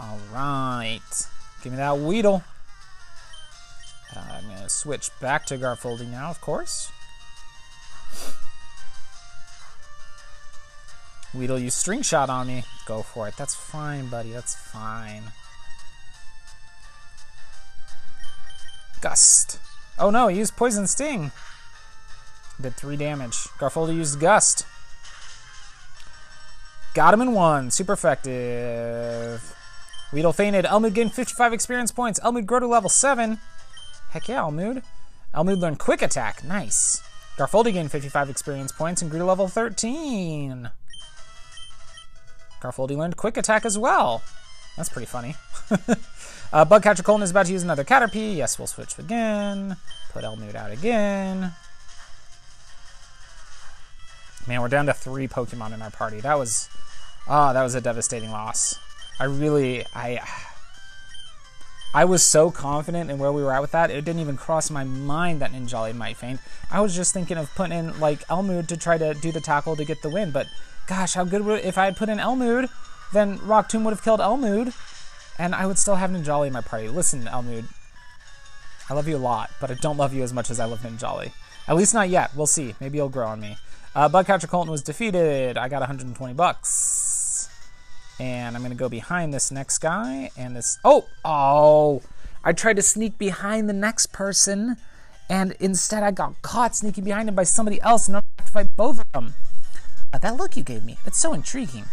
All 0.00 0.18
right. 0.32 1.00
Give 1.62 1.72
me 1.72 1.76
that 1.76 1.98
Weedle. 1.98 2.42
Uh, 4.16 4.20
I'm 4.32 4.46
going 4.46 4.62
to 4.62 4.68
switch 4.68 5.10
back 5.20 5.46
to 5.46 5.58
Garfoldi 5.58 6.08
now, 6.08 6.30
of 6.30 6.40
course. 6.40 6.90
Weedle 11.34 11.58
use 11.58 11.74
String 11.74 12.02
Shot 12.02 12.30
on 12.30 12.46
me. 12.46 12.64
Go 12.86 13.02
for 13.02 13.26
it. 13.26 13.36
That's 13.36 13.54
fine, 13.54 14.08
buddy. 14.08 14.30
That's 14.30 14.54
fine. 14.54 15.24
Gust. 19.00 19.58
Oh 19.98 20.10
no, 20.10 20.28
he 20.28 20.38
used 20.38 20.56
Poison 20.56 20.86
Sting. 20.86 21.32
Did 22.60 22.76
three 22.76 22.96
damage. 22.96 23.34
Garfoldi 23.58 23.96
used 23.96 24.20
Gust. 24.20 24.64
Got 26.94 27.12
him 27.12 27.20
in 27.20 27.32
one. 27.32 27.72
Super 27.72 27.94
effective. 27.94 29.54
Weedle 30.12 30.32
fainted. 30.32 30.64
Elmood 30.64 30.94
gained 30.94 31.12
55 31.12 31.52
experience 31.52 31.90
points. 31.90 32.20
Elmood 32.22 32.46
grow 32.46 32.60
to 32.60 32.68
level 32.68 32.88
7. 32.88 33.40
Heck 34.14 34.28
yeah, 34.28 34.42
Elmood. 34.42 34.84
Elmood 35.34 35.58
learned 35.58 35.80
Quick 35.80 36.00
Attack. 36.00 36.44
Nice. 36.44 37.02
Garfoldi 37.36 37.72
gained 37.72 37.90
55 37.90 38.30
experience 38.30 38.70
points 38.70 39.02
and 39.02 39.10
grew 39.10 39.18
to 39.18 39.24
level 39.24 39.48
13. 39.48 40.70
Garfoldi 42.62 42.96
learned 42.96 43.16
Quick 43.16 43.36
Attack 43.36 43.64
as 43.64 43.76
well. 43.76 44.22
That's 44.76 44.88
pretty 44.88 45.06
funny. 45.06 45.34
uh, 46.52 46.64
Bugcatcher 46.64 47.02
Colton 47.02 47.24
is 47.24 47.32
about 47.32 47.46
to 47.46 47.52
use 47.52 47.64
another 47.64 47.82
Caterpie. 47.82 48.36
Yes, 48.36 48.56
we'll 48.56 48.68
switch 48.68 48.96
again. 49.00 49.76
Put 50.12 50.22
Elmood 50.22 50.54
out 50.54 50.70
again. 50.70 51.50
Man, 54.46 54.60
we're 54.62 54.68
down 54.68 54.86
to 54.86 54.94
three 54.94 55.26
Pokemon 55.26 55.74
in 55.74 55.82
our 55.82 55.90
party. 55.90 56.20
That 56.20 56.38
was, 56.38 56.68
ah, 57.26 57.50
oh, 57.50 57.52
that 57.52 57.64
was 57.64 57.74
a 57.74 57.80
devastating 57.80 58.30
loss. 58.30 58.78
I 59.18 59.24
really, 59.24 59.84
I, 59.92 60.24
I 61.94 62.04
was 62.04 62.24
so 62.24 62.50
confident 62.50 63.08
in 63.08 63.18
where 63.18 63.30
we 63.30 63.44
were 63.44 63.52
at 63.52 63.60
with 63.60 63.70
that. 63.70 63.88
It 63.88 64.04
didn't 64.04 64.20
even 64.20 64.36
cross 64.36 64.68
my 64.68 64.82
mind 64.82 65.40
that 65.40 65.52
Ninjali 65.52 65.94
might 65.94 66.16
faint. 66.16 66.40
I 66.68 66.80
was 66.80 66.92
just 66.92 67.14
thinking 67.14 67.38
of 67.38 67.54
putting 67.54 67.78
in 67.78 68.00
like 68.00 68.28
Elmood 68.28 68.68
to 68.70 68.76
try 68.76 68.98
to 68.98 69.14
do 69.14 69.30
the 69.30 69.40
tackle 69.40 69.76
to 69.76 69.84
get 69.84 70.02
the 70.02 70.10
win. 70.10 70.32
But 70.32 70.48
gosh, 70.88 71.14
how 71.14 71.22
good 71.22 71.44
would 71.44 71.64
if 71.64 71.78
I 71.78 71.84
had 71.84 71.96
put 71.96 72.08
in 72.08 72.18
Elmood, 72.18 72.68
then 73.12 73.38
Rock 73.46 73.68
Tomb 73.68 73.84
would 73.84 73.92
have 73.92 74.02
killed 74.02 74.20
Elmood, 74.20 74.74
and 75.38 75.54
I 75.54 75.66
would 75.66 75.78
still 75.78 75.94
have 75.94 76.10
Ninjali 76.10 76.48
in 76.48 76.52
my 76.52 76.62
party. 76.62 76.88
Listen, 76.88 77.28
Elmood, 77.28 77.66
I 78.90 78.94
love 78.94 79.06
you 79.06 79.16
a 79.16 79.18
lot, 79.18 79.50
but 79.60 79.70
I 79.70 79.74
don't 79.74 79.96
love 79.96 80.12
you 80.12 80.24
as 80.24 80.32
much 80.32 80.50
as 80.50 80.58
I 80.58 80.64
love 80.64 80.80
Ninjali. 80.80 81.30
At 81.68 81.76
least 81.76 81.94
not 81.94 82.08
yet. 82.08 82.32
We'll 82.34 82.46
see. 82.46 82.74
Maybe 82.80 82.98
you'll 82.98 83.08
grow 83.08 83.28
on 83.28 83.40
me. 83.40 83.56
Uh, 83.94 84.08
Bugcatcher 84.08 84.48
Colton 84.48 84.72
was 84.72 84.82
defeated. 84.82 85.56
I 85.56 85.68
got 85.68 85.78
120 85.78 86.34
bucks. 86.34 87.13
And 88.20 88.56
I'm 88.56 88.62
going 88.62 88.72
to 88.72 88.78
go 88.78 88.88
behind 88.88 89.34
this 89.34 89.50
next 89.50 89.78
guy 89.78 90.30
and 90.36 90.54
this. 90.54 90.78
Oh! 90.84 91.06
Oh! 91.24 92.02
I 92.44 92.52
tried 92.52 92.76
to 92.76 92.82
sneak 92.82 93.18
behind 93.18 93.68
the 93.68 93.74
next 93.74 94.12
person, 94.12 94.76
and 95.30 95.52
instead 95.58 96.02
I 96.02 96.10
got 96.10 96.42
caught 96.42 96.76
sneaking 96.76 97.04
behind 97.04 97.28
him 97.28 97.34
by 97.34 97.44
somebody 97.44 97.80
else, 97.80 98.06
and 98.06 98.16
I 98.16 98.20
have 98.36 98.46
to 98.46 98.52
fight 98.52 98.76
both 98.76 99.00
of 99.00 99.10
them. 99.12 99.34
That 100.20 100.36
look 100.36 100.56
you 100.56 100.62
gave 100.62 100.84
me, 100.84 100.98
it's 101.04 101.18
so 101.18 101.32
intriguing. 101.32 101.86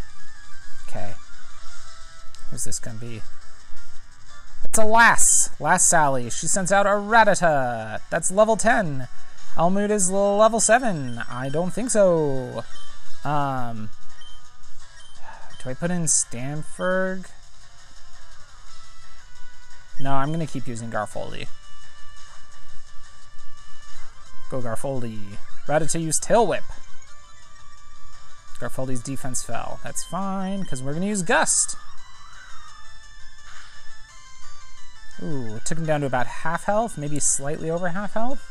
Okay. 0.87 1.13
Who's 2.49 2.65
this 2.65 2.79
going 2.79 2.99
to 2.99 3.05
be? 3.05 3.21
It's 4.65 4.77
a 4.77 4.85
lass. 4.85 5.49
Lass 5.59 5.83
Sally. 5.83 6.29
She 6.29 6.47
sends 6.47 6.71
out 6.71 6.85
a 6.85 6.89
Rattata. 6.89 7.99
That's 8.09 8.29
level 8.29 8.57
10. 8.57 9.07
Elmood 9.57 9.89
is 9.91 10.11
level 10.11 10.59
7. 10.59 11.23
I 11.29 11.49
don't 11.49 11.73
think 11.73 11.89
so. 11.89 12.63
Um, 13.23 13.89
do 15.63 15.69
I 15.69 15.73
put 15.73 15.91
in 15.91 16.07
Stanford? 16.07 17.25
No, 19.99 20.13
I'm 20.13 20.29
going 20.29 20.45
to 20.45 20.51
keep 20.51 20.67
using 20.67 20.89
Garfoldy. 20.89 21.47
Go 24.49 24.61
Garfoldy. 24.61 25.37
Rattata 25.67 26.01
used 26.01 26.23
Tail 26.23 26.47
Whip. 26.47 26.63
Garfoldy's 28.59 29.01
defense 29.01 29.43
fell. 29.43 29.79
That's 29.83 30.03
fine, 30.03 30.61
because 30.61 30.81
we're 30.81 30.93
going 30.93 31.03
to 31.03 31.07
use 31.07 31.21
Gust. 31.21 31.75
Ooh, 35.21 35.59
took 35.63 35.77
him 35.77 35.85
down 35.85 36.01
to 36.01 36.07
about 36.07 36.25
half 36.25 36.63
health, 36.63 36.97
maybe 36.97 37.19
slightly 37.19 37.69
over 37.69 37.89
half 37.89 38.13
health. 38.13 38.47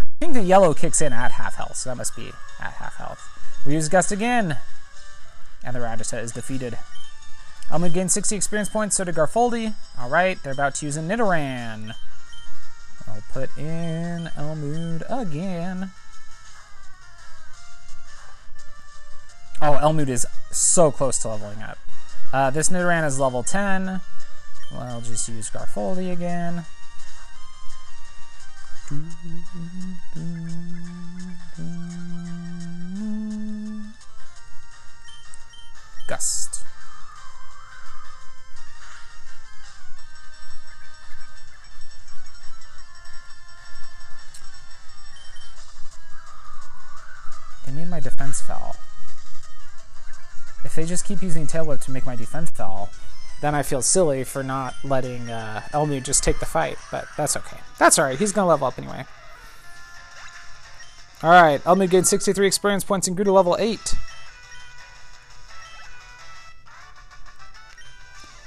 I 0.00 0.04
think 0.20 0.32
the 0.32 0.42
yellow 0.42 0.72
kicks 0.72 1.02
in 1.02 1.12
at 1.12 1.32
half 1.32 1.56
health, 1.56 1.76
so 1.76 1.90
that 1.90 1.96
must 1.96 2.16
be 2.16 2.30
at 2.60 2.72
half 2.74 2.96
health. 2.96 3.28
We 3.66 3.74
use 3.74 3.90
Gust 3.90 4.10
again, 4.10 4.56
and 5.64 5.74
the 5.74 5.80
Rattata 5.80 6.22
is 6.22 6.32
defeated. 6.32 6.78
Elmood 7.70 7.94
gained 7.94 8.12
60 8.12 8.36
experience 8.36 8.68
points, 8.68 8.96
so 8.96 9.04
did 9.04 9.14
Garfoldy. 9.14 9.74
Alright, 9.98 10.42
they're 10.42 10.52
about 10.52 10.74
to 10.76 10.86
use 10.86 10.96
a 10.96 11.00
Nidoran. 11.00 11.94
I'll 13.08 13.22
put 13.32 13.56
in 13.56 14.30
Elmood 14.36 15.02
again. 15.08 15.90
Oh, 19.62 19.78
Elmood 19.78 20.08
is 20.08 20.26
so 20.50 20.90
close 20.90 21.18
to 21.20 21.28
leveling 21.28 21.62
up. 21.62 21.78
Uh, 22.32 22.50
this 22.50 22.68
Nidoran 22.68 23.06
is 23.06 23.18
level 23.18 23.42
10. 23.42 24.00
Well, 24.72 24.80
I'll 24.80 25.00
just 25.00 25.28
use 25.28 25.50
Garfoldy 25.50 26.12
again. 26.12 26.64
Gust. 36.06 36.64
They 47.66 47.72
made 47.72 47.88
my 47.88 48.00
defense 48.00 48.40
fall. 48.40 48.76
If 50.64 50.74
they 50.74 50.84
just 50.84 51.06
keep 51.06 51.22
using 51.22 51.46
Tail 51.46 51.66
Whip 51.66 51.80
to 51.82 51.90
make 51.90 52.06
my 52.06 52.16
defense 52.16 52.50
fall, 52.50 52.90
then 53.40 53.54
I 53.54 53.62
feel 53.62 53.82
silly 53.82 54.24
for 54.24 54.42
not 54.42 54.74
letting 54.82 55.30
uh, 55.30 55.62
Elmu 55.72 56.02
just 56.02 56.24
take 56.24 56.40
the 56.40 56.46
fight, 56.46 56.78
but 56.90 57.06
that's 57.16 57.36
okay. 57.36 57.58
That's 57.78 57.98
alright, 57.98 58.18
he's 58.18 58.32
gonna 58.32 58.48
level 58.48 58.66
up 58.66 58.78
anyway. 58.78 59.04
Alright, 61.22 61.62
Elmu 61.64 61.88
gained 61.88 62.06
63 62.06 62.46
experience 62.46 62.84
points 62.84 63.06
and 63.06 63.16
grew 63.16 63.24
to 63.24 63.32
level 63.32 63.56
8. 63.58 63.94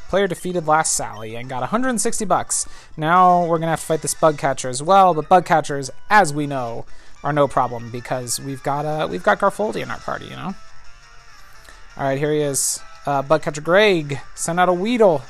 Player 0.09 0.27
defeated 0.27 0.67
last 0.67 0.95
Sally 0.95 1.35
and 1.35 1.49
got 1.49 1.61
160 1.61 2.25
bucks. 2.25 2.67
Now 2.95 3.45
we're 3.45 3.59
gonna 3.59 3.71
have 3.71 3.81
to 3.81 3.85
fight 3.85 4.01
this 4.01 4.13
bug 4.13 4.37
catcher 4.37 4.69
as 4.69 4.81
well, 4.81 5.13
but 5.13 5.27
bug 5.29 5.45
catchers, 5.45 5.89
as 6.09 6.33
we 6.33 6.47
know, 6.47 6.85
are 7.23 7.33
no 7.33 7.47
problem 7.47 7.91
because 7.91 8.39
we've 8.39 8.63
got 8.63 8.85
uh, 8.85 9.07
we've 9.09 9.23
got 9.23 9.39
Garfoldy 9.39 9.81
in 9.81 9.91
our 9.91 9.99
party, 9.99 10.25
you 10.25 10.35
know. 10.35 10.55
All 11.97 12.03
right, 12.03 12.19
here 12.19 12.31
he 12.31 12.41
is. 12.41 12.79
Uh, 13.07 13.23
Bugcatcher 13.23 13.63
Greg, 13.63 14.19
send 14.35 14.59
out 14.59 14.69
a 14.69 14.73
Weedle. 14.73 15.23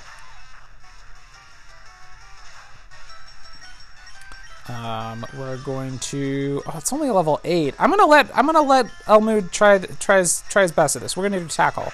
Um, 4.68 5.26
we're 5.38 5.58
going 5.58 5.98
to. 6.00 6.62
Oh, 6.66 6.78
it's 6.78 6.92
only 6.92 7.10
level 7.10 7.40
eight. 7.46 7.74
I'm 7.80 7.90
gonna 7.90 8.06
let 8.06 8.36
I'm 8.38 8.46
gonna 8.46 8.62
let 8.62 8.88
Elmood 9.08 9.52
try 9.52 9.78
try 9.78 10.18
his 10.18 10.44
try 10.50 10.64
his 10.64 10.72
best 10.74 10.96
at 10.98 11.02
this. 11.02 11.16
We're 11.16 11.24
gonna 11.24 11.40
do 11.40 11.48
tackle. 11.48 11.92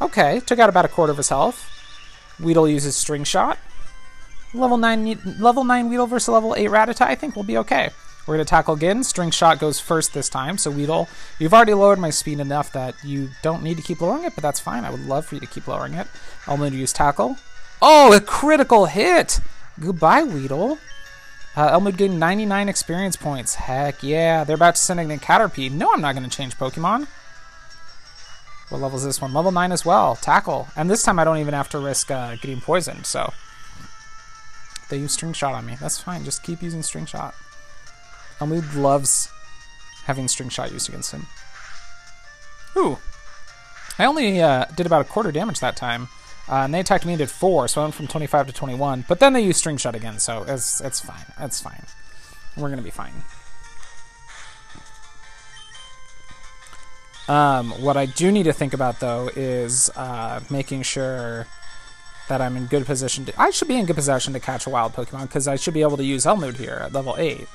Okay, 0.00 0.40
took 0.40 0.58
out 0.58 0.68
about 0.68 0.84
a 0.84 0.88
quarter 0.88 1.10
of 1.10 1.16
his 1.16 1.28
health. 1.28 1.70
Weedle 2.40 2.68
uses 2.68 2.96
String 2.96 3.24
Shot. 3.24 3.58
Level 4.52 4.76
nine 4.76 5.18
level 5.38 5.64
nine 5.64 5.88
Weedle 5.88 6.06
versus 6.06 6.28
level 6.28 6.54
eight 6.56 6.70
Rattata. 6.70 7.02
I 7.02 7.14
think 7.14 7.34
we'll 7.34 7.44
be 7.44 7.58
okay. 7.58 7.90
We're 8.26 8.36
going 8.36 8.46
to 8.46 8.50
tackle 8.50 8.74
again. 8.74 9.04
String 9.04 9.30
Shot 9.30 9.58
goes 9.58 9.80
first 9.80 10.14
this 10.14 10.30
time. 10.30 10.56
So 10.56 10.70
Weedle, 10.70 11.08
you've 11.38 11.52
already 11.52 11.74
lowered 11.74 11.98
my 11.98 12.10
speed 12.10 12.40
enough 12.40 12.72
that 12.72 12.94
you 13.04 13.28
don't 13.42 13.62
need 13.62 13.76
to 13.76 13.82
keep 13.82 14.00
lowering 14.00 14.24
it, 14.24 14.34
but 14.34 14.42
that's 14.42 14.60
fine. 14.60 14.84
I 14.84 14.90
would 14.90 15.06
love 15.06 15.26
for 15.26 15.34
you 15.34 15.40
to 15.42 15.46
keep 15.46 15.68
lowering 15.68 15.92
it. 15.94 16.06
I'm 16.46 16.58
going 16.58 16.72
to 16.72 16.78
use 16.78 16.92
Tackle. 16.92 17.36
Oh, 17.82 18.14
a 18.14 18.20
critical 18.20 18.86
hit! 18.86 19.40
Goodbye, 19.78 20.22
Weedle. 20.22 20.78
Uh, 21.56 21.68
Elmood 21.72 21.98
gained 21.98 22.18
99 22.18 22.68
experience 22.68 23.16
points. 23.16 23.56
Heck 23.56 24.02
yeah. 24.02 24.42
They're 24.42 24.56
about 24.56 24.76
to 24.76 24.80
send 24.80 25.00
in 25.00 25.20
Caterpie. 25.20 25.70
No, 25.70 25.92
I'm 25.92 26.00
not 26.00 26.14
going 26.14 26.28
to 26.28 26.34
change 26.34 26.56
Pokemon. 26.56 27.06
What 28.74 28.80
level 28.80 28.98
is 28.98 29.04
this 29.04 29.20
one? 29.20 29.32
Level 29.32 29.52
9 29.52 29.70
as 29.70 29.86
well. 29.86 30.16
Tackle. 30.16 30.66
And 30.74 30.90
this 30.90 31.04
time 31.04 31.20
I 31.20 31.24
don't 31.24 31.38
even 31.38 31.54
have 31.54 31.68
to 31.68 31.78
risk 31.78 32.10
uh, 32.10 32.34
getting 32.34 32.60
poisoned, 32.60 33.06
so... 33.06 33.32
They 34.88 34.98
use 34.98 35.12
String 35.12 35.32
Shot 35.32 35.54
on 35.54 35.64
me. 35.64 35.76
That's 35.80 36.00
fine. 36.00 36.24
Just 36.24 36.42
keep 36.42 36.60
using 36.60 36.82
String 36.82 37.06
Shot. 37.06 37.36
Elmood 38.40 38.74
loves 38.74 39.28
having 40.06 40.26
string 40.26 40.48
shot 40.48 40.72
used 40.72 40.88
against 40.88 41.12
him. 41.12 41.28
Ooh. 42.76 42.98
I 43.96 44.06
only 44.06 44.42
uh, 44.42 44.64
did 44.74 44.86
about 44.86 45.02
a 45.02 45.08
quarter 45.08 45.30
damage 45.30 45.60
that 45.60 45.76
time. 45.76 46.08
Uh, 46.48 46.62
and 46.64 46.74
they 46.74 46.80
attacked 46.80 47.06
me 47.06 47.12
and 47.12 47.20
did 47.20 47.30
four, 47.30 47.68
so 47.68 47.80
I 47.80 47.84
went 47.84 47.94
from 47.94 48.08
25 48.08 48.48
to 48.48 48.52
21. 48.52 49.04
But 49.08 49.20
then 49.20 49.34
they 49.34 49.40
used 49.40 49.58
string 49.58 49.76
shot 49.76 49.94
again, 49.94 50.18
so 50.18 50.42
it's, 50.48 50.80
it's 50.80 50.98
fine. 50.98 51.26
It's 51.38 51.60
fine. 51.60 51.84
We're 52.56 52.70
going 52.70 52.78
to 52.78 52.82
be 52.82 52.90
fine. 52.90 53.22
Um, 57.28 57.70
what 57.82 57.96
I 57.96 58.06
do 58.06 58.30
need 58.30 58.42
to 58.44 58.52
think 58.52 58.74
about, 58.74 59.00
though, 59.00 59.30
is 59.34 59.90
uh, 59.96 60.40
making 60.50 60.82
sure 60.82 61.46
that 62.28 62.40
I'm 62.40 62.56
in 62.56 62.66
good 62.66 62.86
position 62.86 63.24
to... 63.26 63.40
I 63.40 63.50
should 63.50 63.68
be 63.68 63.76
in 63.76 63.86
good 63.86 63.96
position 63.96 64.32
to 64.32 64.40
catch 64.40 64.66
a 64.66 64.70
wild 64.70 64.92
Pokemon, 64.92 65.22
because 65.22 65.48
I 65.48 65.56
should 65.56 65.74
be 65.74 65.82
able 65.82 65.96
to 65.96 66.04
use 66.04 66.26
Elmood 66.26 66.56
here 66.56 66.80
at 66.82 66.92
level 66.92 67.16
8 67.18 67.46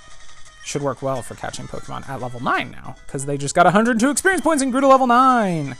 should 0.63 0.81
work 0.81 1.01
well 1.01 1.21
for 1.21 1.35
catching 1.35 1.67
Pokemon 1.67 2.07
at 2.07 2.21
level 2.21 2.39
9 2.39 2.71
now, 2.71 2.95
because 3.05 3.25
they 3.25 3.37
just 3.37 3.55
got 3.55 3.65
102 3.65 4.09
experience 4.09 4.41
points 4.41 4.61
and 4.61 4.71
grew 4.71 4.81
to 4.81 4.87
level 4.87 5.07
9. 5.07 5.75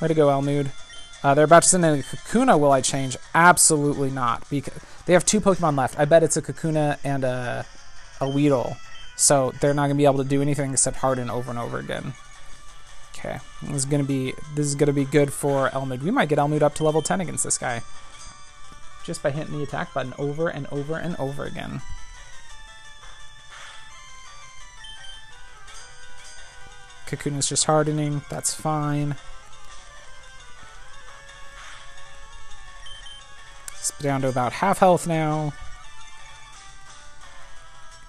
Way 0.00 0.08
to 0.08 0.14
go, 0.14 0.30
Elmood. 0.30 0.72
Uh, 1.22 1.34
they're 1.34 1.44
about 1.44 1.62
to 1.62 1.68
send 1.68 1.84
in 1.84 2.00
a 2.00 2.02
Kakuna. 2.02 2.58
Will 2.58 2.72
I 2.72 2.80
change? 2.80 3.16
Absolutely 3.34 4.10
not. 4.10 4.48
Because 4.50 4.74
they 5.06 5.12
have 5.12 5.24
two 5.24 5.40
Pokemon 5.40 5.78
left. 5.78 5.98
I 5.98 6.04
bet 6.04 6.24
it's 6.24 6.36
a 6.36 6.42
Kakuna 6.42 6.98
and 7.04 7.22
a, 7.22 7.64
a 8.20 8.28
Weedle. 8.28 8.76
So 9.14 9.52
they're 9.60 9.74
not 9.74 9.82
gonna 9.82 9.94
be 9.94 10.04
able 10.04 10.18
to 10.18 10.24
do 10.24 10.42
anything 10.42 10.72
except 10.72 10.96
harden 10.96 11.30
over 11.30 11.50
and 11.50 11.58
over 11.58 11.78
again. 11.78 12.14
Okay, 13.14 13.38
this 13.62 13.76
is 13.76 13.84
gonna 13.84 14.04
be 14.04 14.34
this 14.54 14.66
is 14.66 14.74
gonna 14.74 14.92
be 14.92 15.04
good 15.04 15.32
for 15.32 15.72
Elmood. 15.74 16.02
We 16.02 16.10
might 16.10 16.28
get 16.28 16.38
Elmood 16.38 16.62
up 16.62 16.74
to 16.76 16.84
level 16.84 17.02
10 17.02 17.20
against 17.20 17.44
this 17.44 17.58
guy, 17.58 17.82
just 19.04 19.22
by 19.22 19.30
hitting 19.30 19.56
the 19.56 19.62
attack 19.62 19.92
button 19.94 20.14
over 20.18 20.48
and 20.48 20.66
over 20.72 20.96
and 20.96 21.14
over 21.16 21.44
again. 21.44 21.82
Kakuna 27.06 27.38
is 27.38 27.48
just 27.48 27.66
hardening. 27.66 28.22
That's 28.30 28.54
fine. 28.54 29.16
It's 33.78 33.92
down 34.00 34.22
to 34.22 34.28
about 34.28 34.54
half 34.54 34.78
health 34.78 35.06
now. 35.06 35.52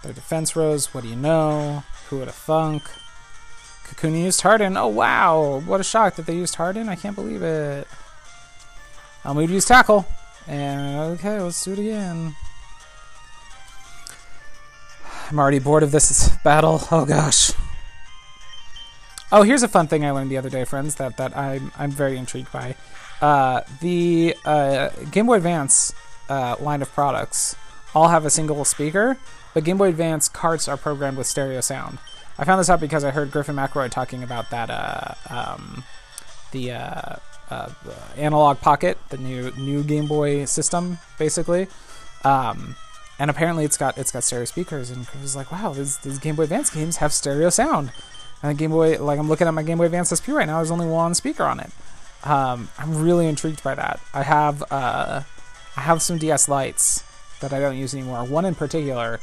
Their 0.04 0.14
defense 0.14 0.56
rose. 0.56 0.94
What 0.94 1.04
do 1.04 1.10
you 1.10 1.18
know? 1.18 1.84
Who 2.10 2.20
would 2.20 2.28
have 2.28 2.36
thunk? 2.36 2.84
Kakuna 3.94 4.24
used 4.24 4.42
Harden. 4.42 4.78
Oh, 4.78 4.88
wow. 4.88 5.62
What 5.66 5.80
a 5.80 5.84
shock 5.84 6.16
that 6.16 6.26
they 6.26 6.36
used 6.36 6.56
Harden. 6.56 6.90
I 6.90 6.96
can't 6.96 7.16
believe 7.16 7.42
it. 7.42 7.88
Going 9.24 9.48
to 9.48 9.54
use 9.54 9.66
Tackle. 9.66 10.06
And 10.48 10.98
okay, 11.14 11.40
let's 11.40 11.64
do 11.64 11.74
it 11.74 11.80
again. 11.80 12.36
I'm 15.30 15.40
already 15.40 15.60
bored 15.60 15.84
of 15.84 15.92
this 15.92 16.30
battle. 16.44 16.82
Oh, 16.92 17.06
gosh. 17.06 17.52
Oh, 19.32 19.44
here's 19.44 19.64
a 19.64 19.68
fun 19.68 19.88
thing 19.88 20.06
I 20.06 20.12
learned 20.12 20.30
the 20.30 20.38
other 20.38 20.50
day, 20.50 20.64
friends, 20.64 20.96
that, 20.96 21.18
that 21.18 21.36
I'm, 21.36 21.72
I'm 21.78 21.92
very 21.92 22.18
intrigued 22.18 22.52
by. 22.52 22.76
Uh, 23.22 23.62
the 23.82 24.36
uh, 24.46 24.90
Game 25.12 25.28
Boy 25.28 25.36
Advance 25.36 25.94
uh, 26.30 26.56
line 26.60 26.82
of 26.82 26.92
products 26.92 27.56
all 27.96 28.10
have 28.10 28.26
a 28.26 28.30
single 28.30 28.64
speaker, 28.66 29.18
but 29.54 29.64
Game 29.64 29.78
Boy 29.78 29.90
Advance 29.90 30.30
carts 30.30 30.68
are 30.68 30.78
programmed 30.78 31.18
with 31.18 31.26
stereo 31.26 31.62
sound. 31.62 32.00
I 32.38 32.46
found 32.46 32.60
this 32.60 32.70
out 32.70 32.80
because 32.80 33.04
I 33.04 33.12
heard 33.12 33.32
Griffin 33.32 33.56
McElroy 33.56 33.92
talking 33.92 34.24
about 34.24 34.50
that, 34.50 34.70
uh, 34.70 35.14
um, 35.30 35.84
the 36.52 36.72
uh, 36.72 37.16
uh, 37.50 37.70
Analogue 38.18 38.60
Pocket, 38.62 38.98
the 39.10 39.18
new 39.18 39.52
new 39.52 39.84
Game 39.84 40.08
Boy 40.08 40.46
system, 40.46 40.98
basically. 41.20 41.68
Um, 42.24 42.76
and 43.20 43.30
apparently 43.30 43.66
it's 43.66 43.78
got 43.78 43.98
it's 43.98 44.12
got 44.12 44.24
stereo 44.24 44.46
speakers, 44.46 44.90
and 44.90 45.08
Chris 45.08 45.22
was 45.22 45.36
like, 45.36 45.52
"Wow, 45.52 45.74
these, 45.74 45.98
these 46.00 46.20
Game 46.20 46.36
Boy 46.36 46.44
Advance 46.44 46.70
games 46.70 46.98
have 46.98 47.14
stereo 47.14 47.50
sound." 47.50 47.92
And 48.42 48.52
the 48.52 48.56
Game 48.60 48.72
Boy, 48.72 49.02
like 49.02 49.20
I'm 49.20 49.30
looking 49.30 49.48
at 49.48 49.54
my 49.54 49.64
Game 49.64 49.78
Boy 49.78 49.86
Advance 49.86 50.10
SP 50.10 50.30
right 50.30 50.46
now, 50.46 50.58
there's 50.58 50.72
only 50.72 50.88
one 50.88 51.14
speaker 51.14 51.44
on 51.44 51.60
it. 51.60 51.70
Um, 52.24 52.70
I'm 52.78 53.02
really 53.02 53.28
intrigued 53.28 53.64
by 53.64 53.76
that. 53.76 54.00
I 54.14 54.24
have 54.24 54.64
uh, 54.72 55.22
I 55.78 55.82
have 55.82 56.02
some 56.02 56.18
DS 56.18 56.50
Lites 56.50 57.04
that 57.42 57.54
I 57.54 57.60
don't 57.60 57.78
use 57.78 57.94
anymore. 57.94 58.24
One 58.24 58.46
in 58.46 58.56
particular 58.56 59.20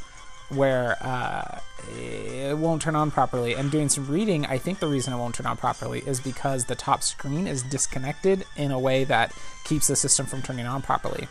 where 0.49 0.97
uh, 1.01 1.59
it 1.89 2.57
won't 2.57 2.81
turn 2.81 2.95
on 2.95 3.11
properly. 3.11 3.53
And 3.53 3.71
doing 3.71 3.89
some 3.89 4.07
reading, 4.07 4.45
I 4.45 4.57
think 4.57 4.79
the 4.79 4.87
reason 4.87 5.13
it 5.13 5.17
won't 5.17 5.35
turn 5.35 5.45
on 5.45 5.57
properly 5.57 5.99
is 6.05 6.19
because 6.19 6.65
the 6.65 6.75
top 6.75 7.03
screen 7.03 7.47
is 7.47 7.63
disconnected 7.63 8.45
in 8.55 8.71
a 8.71 8.79
way 8.79 9.03
that 9.05 9.33
keeps 9.63 9.87
the 9.87 9.95
system 9.95 10.25
from 10.25 10.41
turning 10.41 10.65
on 10.65 10.81
properly. 10.81 11.27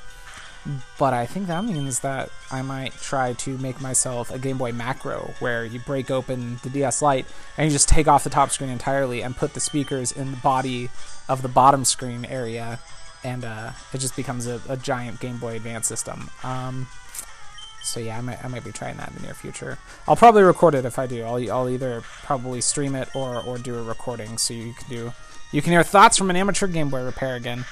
But 0.99 1.15
I 1.15 1.25
think 1.25 1.47
that 1.47 1.65
means 1.65 2.01
that 2.01 2.29
I 2.51 2.61
might 2.61 2.93
try 2.93 3.33
to 3.33 3.57
make 3.59 3.81
myself 3.81 4.31
a 4.31 4.39
Game 4.39 4.59
Boy 4.59 4.73
Macro 4.73 5.33
where 5.39 5.65
you 5.65 5.81
break 5.81 6.11
open 6.11 6.59
the 6.63 6.69
DS 6.69 7.01
Lite 7.01 7.27
and 7.57 7.67
you 7.67 7.73
just 7.73 7.89
take 7.89 8.07
off 8.07 8.25
the 8.25 8.31
top 8.31 8.51
screen 8.51 8.69
entirely 8.69 9.23
and 9.23 9.35
put 9.35 9.55
the 9.55 9.61
speakers 9.61 10.13
in 10.13 10.33
the 10.33 10.37
body 10.37 10.91
of 11.31 11.41
the 11.41 11.49
bottom 11.49 11.85
screen 11.85 12.27
area, 12.27 12.79
and 13.25 13.45
uh, 13.45 13.71
it 13.95 13.99
just 13.99 14.17
becomes 14.17 14.47
a, 14.47 14.61
a, 14.69 14.77
giant 14.77 15.21
Game 15.21 15.39
Boy 15.39 15.57
Advance 15.57 15.87
system. 15.87 16.29
Um, 16.43 16.89
so 17.83 18.01
yeah, 18.01 18.19
I 18.19 18.21
might, 18.21 18.45
I 18.45 18.49
might 18.49 18.65
be 18.65 18.73
trying 18.73 18.97
that 18.99 19.09
in 19.11 19.17
the 19.17 19.23
near 19.23 19.35
future. 19.35 19.79
I'll 20.07 20.17
probably 20.17 20.43
record 20.43 20.75
it 20.75 20.85
if 20.85 20.99
I 20.99 21.07
do. 21.07 21.23
I'll, 21.25 21.53
I'll 21.53 21.69
either 21.69 22.03
probably 22.23 22.61
stream 22.61 22.95
it 22.95 23.09
or, 23.15 23.43
or 23.43 23.59
do 23.59 23.79
a 23.79 23.83
recording 23.83 24.39
so 24.39 24.55
you 24.55 24.75
can 24.75 24.89
do 24.89 25.13
you 25.53 25.63
can 25.63 25.73
hear 25.73 25.83
thoughts 25.83 26.17
from 26.17 26.31
an 26.31 26.37
amateur 26.37 26.67
Game 26.67 26.91
Boy 26.91 27.03
repair 27.03 27.35
again. 27.35 27.65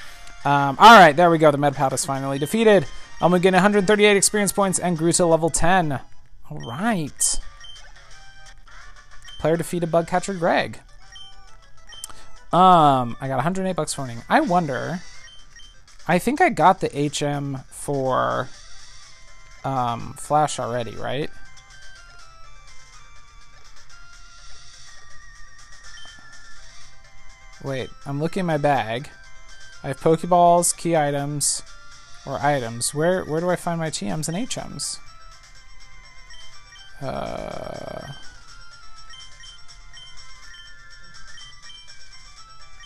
Um, 0.44 0.76
all 0.78 0.98
right, 0.98 1.14
there 1.14 1.30
we 1.30 1.38
go. 1.38 1.50
The 1.50 1.58
Metapod 1.58 1.92
is 1.92 2.04
finally 2.04 2.38
defeated. 2.38 2.86
I'm 3.20 3.30
gonna 3.30 3.40
get 3.40 3.52
138 3.52 4.16
experience 4.16 4.52
points 4.52 4.78
and 4.78 4.96
grew 4.96 5.12
to 5.12 5.26
level 5.26 5.50
10. 5.50 6.00
All 6.50 6.58
right. 6.58 7.40
Player 9.38 9.56
defeated 9.56 9.90
Bugcatcher 9.90 10.38
Greg. 10.38 10.80
Um, 12.52 13.16
I 13.20 13.28
got 13.28 13.36
108 13.36 13.76
bucks 13.76 13.94
for 13.94 14.02
winning. 14.02 14.22
I 14.28 14.40
wonder. 14.40 15.00
I 16.08 16.18
think 16.18 16.40
I 16.40 16.48
got 16.48 16.80
the 16.80 16.88
HM 16.88 17.58
for 17.70 18.48
um, 19.64 20.14
Flash 20.14 20.58
already, 20.58 20.96
right? 20.96 21.30
Wait, 27.62 27.90
I'm 28.06 28.20
looking 28.20 28.40
in 28.40 28.46
my 28.46 28.56
bag. 28.56 29.10
I 29.82 29.88
have 29.88 30.00
Pokeballs, 30.00 30.76
key 30.76 30.96
items, 30.96 31.62
or 32.24 32.38
items. 32.40 32.94
Where 32.94 33.24
where 33.24 33.40
do 33.40 33.50
I 33.50 33.56
find 33.56 33.80
my 33.80 33.90
TMs 33.90 34.28
and 34.28 34.36
HMs? 34.36 34.98
Uh, 37.00 38.12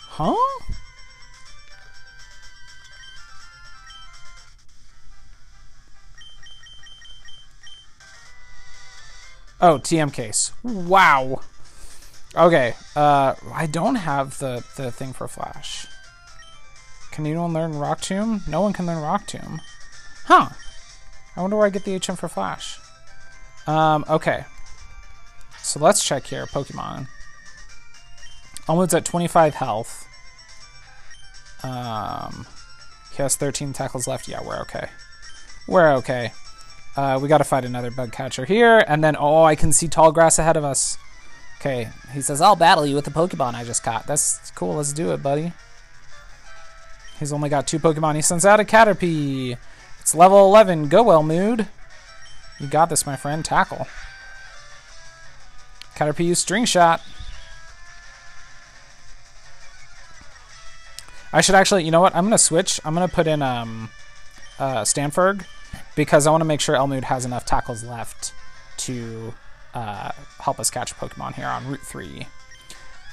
huh? 0.09 0.73
Oh, 9.63 9.79
TM 9.79 10.11
case. 10.11 10.51
Wow. 10.61 11.39
Okay. 12.35 12.73
Uh, 12.97 13.35
I 13.53 13.65
don't 13.65 13.95
have 13.95 14.37
the 14.39 14.61
the 14.75 14.91
thing 14.91 15.13
for 15.13 15.25
Flash. 15.29 15.87
Can 17.13 17.25
anyone 17.25 17.53
learn 17.53 17.79
Rock 17.79 18.01
Tomb? 18.01 18.41
No 18.45 18.59
one 18.59 18.73
can 18.73 18.85
learn 18.85 19.01
Rock 19.01 19.25
Tomb. 19.25 19.61
Huh. 20.25 20.49
I 21.37 21.41
wonder 21.41 21.55
where 21.55 21.65
I 21.65 21.69
get 21.69 21.85
the 21.85 21.93
HM 21.95 22.17
for 22.17 22.27
Flash. 22.27 22.77
Um, 23.65 24.03
okay. 24.09 24.43
So 25.59 25.79
let's 25.79 26.03
check 26.03 26.25
here, 26.25 26.45
Pokemon. 26.45 27.07
Almost 28.67 28.93
at 28.93 29.05
25 29.05 29.55
health. 29.55 30.05
Um, 31.63 32.47
he 33.15 33.23
has 33.23 33.37
13 33.37 33.71
tackles 33.71 34.07
left. 34.07 34.27
Yeah, 34.27 34.41
we're 34.43 34.59
okay. 34.59 34.89
We're 35.69 35.93
okay. 35.93 36.33
Uh, 36.95 37.19
we 37.21 37.27
gotta 37.27 37.43
fight 37.43 37.65
another 37.65 37.89
bug 37.89 38.11
catcher 38.11 38.45
here, 38.45 38.83
and 38.87 39.03
then, 39.03 39.15
oh, 39.17 39.43
I 39.43 39.55
can 39.55 39.71
see 39.71 39.87
tall 39.87 40.11
grass 40.11 40.37
ahead 40.37 40.57
of 40.57 40.63
us. 40.63 40.97
Okay, 41.59 41.89
he 42.13 42.21
says, 42.21 42.41
I'll 42.41 42.55
battle 42.55 42.85
you 42.85 42.95
with 42.95 43.05
the 43.05 43.11
Pokemon 43.11 43.55
I 43.55 43.63
just 43.63 43.83
caught. 43.83 44.05
That's 44.05 44.51
cool, 44.51 44.75
let's 44.75 44.93
do 44.93 45.11
it, 45.11 45.23
buddy. 45.23 45.53
He's 47.19 47.31
only 47.31 47.49
got 47.49 47.67
two 47.67 47.79
Pokemon. 47.79 48.15
He 48.15 48.21
sends 48.21 48.45
out 48.45 48.59
a 48.59 48.63
Caterpie. 48.63 49.57
It's 50.01 50.13
level 50.13 50.45
11. 50.45 50.89
Go 50.89 51.03
well, 51.03 51.23
Mood. 51.23 51.67
You 52.59 52.67
got 52.67 52.89
this, 52.89 53.05
my 53.05 53.15
friend. 53.15 53.45
Tackle. 53.45 53.87
Caterpie 55.95 56.25
use 56.25 56.39
String 56.39 56.65
Shot. 56.65 57.01
I 61.31 61.41
should 61.41 61.55
actually, 61.55 61.85
you 61.85 61.91
know 61.91 62.01
what? 62.01 62.15
I'm 62.15 62.25
going 62.25 62.31
to 62.31 62.37
switch. 62.37 62.81
I'm 62.83 62.93
going 62.93 63.07
to 63.07 63.15
put 63.15 63.25
in 63.25 63.41
um, 63.41 63.89
uh, 64.59 64.83
Stanford 64.83 65.45
because 65.95 66.27
I 66.27 66.31
want 66.31 66.41
to 66.41 66.45
make 66.45 66.61
sure 66.61 66.75
Elmood 66.75 67.05
has 67.05 67.25
enough 67.25 67.45
tackles 67.45 67.83
left 67.83 68.33
to 68.77 69.33
uh, 69.73 70.11
help 70.39 70.59
us 70.59 70.69
catch 70.69 70.95
Pokemon 70.95 71.35
here 71.35 71.47
on 71.47 71.67
Route 71.67 71.81
3. 71.81 72.27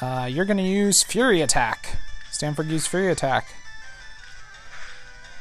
Uh, 0.01 0.29
you're 0.31 0.45
going 0.45 0.57
to 0.57 0.63
use 0.63 1.03
Fury 1.03 1.41
Attack. 1.41 1.99
Stanford 2.31 2.67
used 2.69 2.89
Fury 2.89 3.11
Attack. 3.11 3.47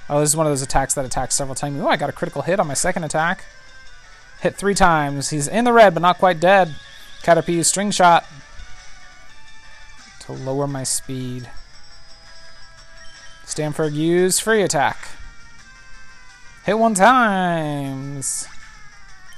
Oh, 0.09 0.19
this 0.19 0.29
is 0.29 0.35
one 0.35 0.47
of 0.47 0.51
those 0.51 0.63
attacks 0.63 0.95
that 0.95 1.05
attacks 1.05 1.35
several 1.35 1.55
times. 1.55 1.79
Oh, 1.79 1.87
I 1.87 1.95
got 1.95 2.09
a 2.09 2.13
critical 2.13 2.41
hit 2.41 2.59
on 2.59 2.67
my 2.67 2.73
second 2.73 3.03
attack. 3.03 3.45
Hit 4.41 4.55
three 4.55 4.73
times. 4.73 5.29
He's 5.29 5.47
in 5.47 5.65
the 5.65 5.73
red, 5.73 5.93
but 5.93 6.01
not 6.01 6.17
quite 6.17 6.39
dead. 6.39 6.73
Caterpie 7.21 7.63
string 7.63 7.91
shot 7.91 8.25
to 10.21 10.33
lower 10.33 10.65
my 10.65 10.83
speed. 10.83 11.49
Stanford 13.45 13.93
use 13.93 14.39
Fury 14.39 14.63
Attack. 14.63 15.09
Hit 16.65 16.77
one 16.77 16.93
times. 16.93 18.47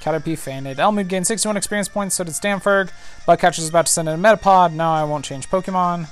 Caterpie 0.01 0.37
fainted. 0.37 0.79
Elmood 0.79 1.07
gained 1.07 1.27
61 1.27 1.57
experience 1.57 1.87
points, 1.87 2.15
so 2.15 2.23
did 2.23 2.33
Stanford. 2.33 2.91
Bugcatcher 3.27 3.59
is 3.59 3.69
about 3.69 3.85
to 3.85 3.91
send 3.91 4.09
in 4.09 4.15
a 4.15 4.17
Metapod. 4.17 4.73
Now 4.73 4.93
I 4.93 5.03
won't 5.03 5.23
change 5.23 5.47
Pokemon. 5.49 6.07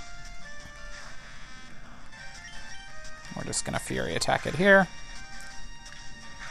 We're 3.36 3.43
just 3.43 3.65
going 3.65 3.74
to 3.74 3.80
Fury 3.80 4.15
attack 4.15 4.45
it 4.45 4.56
here. 4.56 4.88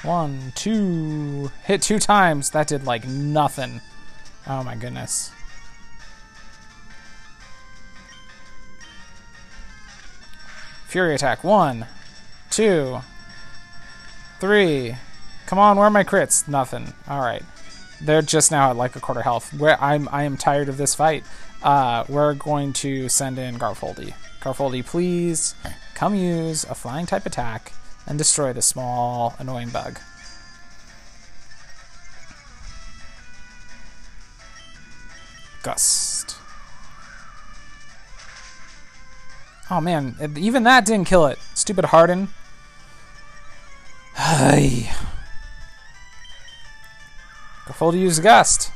One, 0.03 0.53
two. 0.55 1.51
Hit 1.64 1.83
two 1.83 1.99
times. 1.99 2.51
That 2.51 2.66
did 2.66 2.85
like 2.85 3.07
nothing. 3.07 3.81
Oh 4.47 4.62
my 4.62 4.75
goodness. 4.75 5.31
Fury 10.87 11.14
attack. 11.14 11.44
One, 11.44 11.87
two, 12.51 13.01
three. 14.40 14.96
Come 15.46 15.59
on, 15.59 15.77
where 15.77 15.87
are 15.87 15.90
my 15.90 16.05
crits? 16.05 16.46
Nothing. 16.46 16.92
All 17.09 17.20
right. 17.20 17.42
They're 18.01 18.22
just 18.22 18.51
now 18.51 18.70
at 18.70 18.77
like 18.77 18.96
a 18.96 19.01
quarter 19.01 19.22
health. 19.22 19.53
Where 19.55 19.81
I'm, 19.83 20.09
I 20.12 20.24
am 20.24 20.37
tired 20.37 20.68
of 20.68 20.77
this 20.77 20.94
fight. 20.94 21.24
Uh, 21.62 22.05
we're 22.09 22.35
going 22.35 22.72
to 22.74 23.09
send 23.09 23.38
in 23.38 23.59
Garfoldy. 23.59 24.14
Garfoldy, 24.40 24.85
please 24.85 25.55
come 25.94 26.14
use 26.14 26.64
a 26.64 26.74
flying 26.74 27.07
type 27.07 27.27
attack 27.27 27.72
and 28.07 28.16
destroy 28.16 28.53
the 28.53 28.62
small, 28.62 29.35
annoying 29.38 29.70
bug. 29.70 29.98
Gust. 35.62 36.37
Oh 39.70 39.81
man, 39.81 40.14
even 40.37 40.62
that 40.62 40.87
didn't 40.87 41.07
kill 41.09 41.27
it. 41.27 41.38
Stupid 41.55 41.87
Harden. 41.87 42.29
Hey. 44.19 44.91
Go 47.79 47.93
to 47.93 47.97
use 47.97 48.19
Gust. 48.19 48.73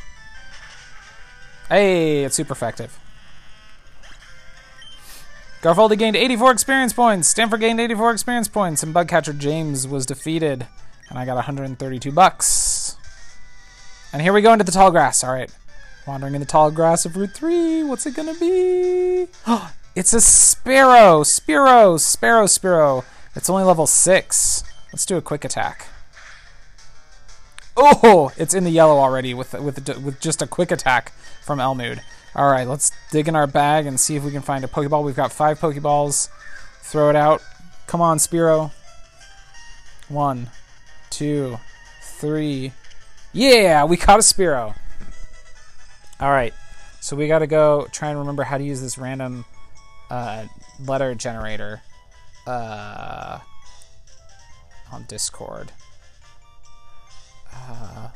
Hey, 1.69 2.25
it's 2.25 2.37
super 2.37 2.53
effective. 2.53 2.99
Garfoldy 5.61 5.99
gained 5.99 6.17
84 6.17 6.53
experience 6.53 6.93
points. 6.93 7.29
Stanford 7.29 7.61
gained 7.61 7.81
84 7.81 8.13
experience 8.13 8.49
points, 8.49 8.83
and 8.83 8.95
Bugcatcher 8.95 9.37
James 9.37 9.89
was 9.89 10.07
defeated. 10.07 10.67
And 11.09 11.19
I 11.19 11.25
got 11.25 11.35
132 11.35 12.13
bucks. 12.13 12.97
And 14.13 14.23
here 14.23 14.33
we 14.33 14.43
go 14.43 14.53
into 14.53 14.65
the 14.65 14.73
tall 14.73 14.91
grass. 14.91 15.25
All 15.25 15.33
right, 15.33 15.53
wandering 16.07 16.35
in 16.35 16.41
the 16.41 16.47
tall 16.47 16.71
grass 16.71 17.05
of 17.05 17.17
Route 17.17 17.35
3. 17.35 17.83
What's 17.83 18.07
it 18.07 18.15
gonna 18.15 18.35
be? 18.39 19.27
It's 19.95 20.15
a 20.15 20.23
Sparrow. 20.23 21.23
Spiro. 21.23 21.99
Sparrow. 21.99 22.47
Spiro. 22.47 23.05
It's 23.37 23.51
only 23.51 23.63
level 23.63 23.87
six. 23.87 24.65
Let's 24.93 25.07
do 25.07 25.17
a 25.17 25.23
quick 25.23 25.45
attack. 25.45 25.89
Oh, 27.77 28.31
it's 28.37 28.53
in 28.53 28.65
the 28.65 28.71
yellow 28.71 28.99
already 28.99 29.33
with 29.33 29.55
with 29.55 29.89
with 29.99 30.21
just 30.21 30.43
a 30.43 30.47
quick 30.47 30.71
attack 30.71 31.13
from 31.43 31.61
Elmood. 31.61 32.03
All 32.35 32.51
right, 32.51 32.69
let's 32.69 32.93
dig 33.11 33.29
in 33.29 33.37
our 33.37 33.47
bag 33.47 33.87
and 33.87 33.99
see 33.99 34.17
if 34.17 34.25
we 34.25 34.31
can 34.31 34.43
find 34.43 34.65
a 34.65 34.69
Pokeball. 34.69 35.05
We've 35.05 35.17
got 35.17 35.33
five 35.33 35.59
Pokeballs. 35.59 36.29
Throw 36.83 37.09
it 37.09 37.17
out. 37.17 37.43
Come 37.87 38.01
on, 38.01 38.19
Spearow. 38.19 38.71
One, 40.09 40.51
two, 41.11 41.59
three. 42.03 42.73
Yeah, 43.33 43.85
we 43.85 43.97
caught 43.97 44.19
a 44.19 44.23
Spearow. 44.23 44.77
All 46.21 46.31
right, 46.31 46.53
so 47.01 47.17
we 47.17 47.29
got 47.29 47.41
to 47.41 47.47
go 47.47 47.87
try 47.93 48.11
and 48.11 48.19
remember 48.19 48.45
how 48.45 48.59
to 48.59 48.65
use 48.65 48.81
this 48.81 48.99
random 48.99 49.47
uh, 50.11 50.45
letter 50.79 51.15
generator 51.15 51.83
uh, 52.47 53.41
on 54.93 55.05
Discord. 55.05 55.73
Uh, 57.53 58.09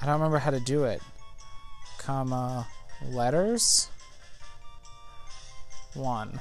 I 0.00 0.06
don't 0.06 0.14
remember 0.14 0.38
how 0.38 0.50
to 0.50 0.60
do 0.60 0.84
it. 0.84 1.02
Comma 1.98 2.66
letters. 3.10 3.88
One. 5.94 6.40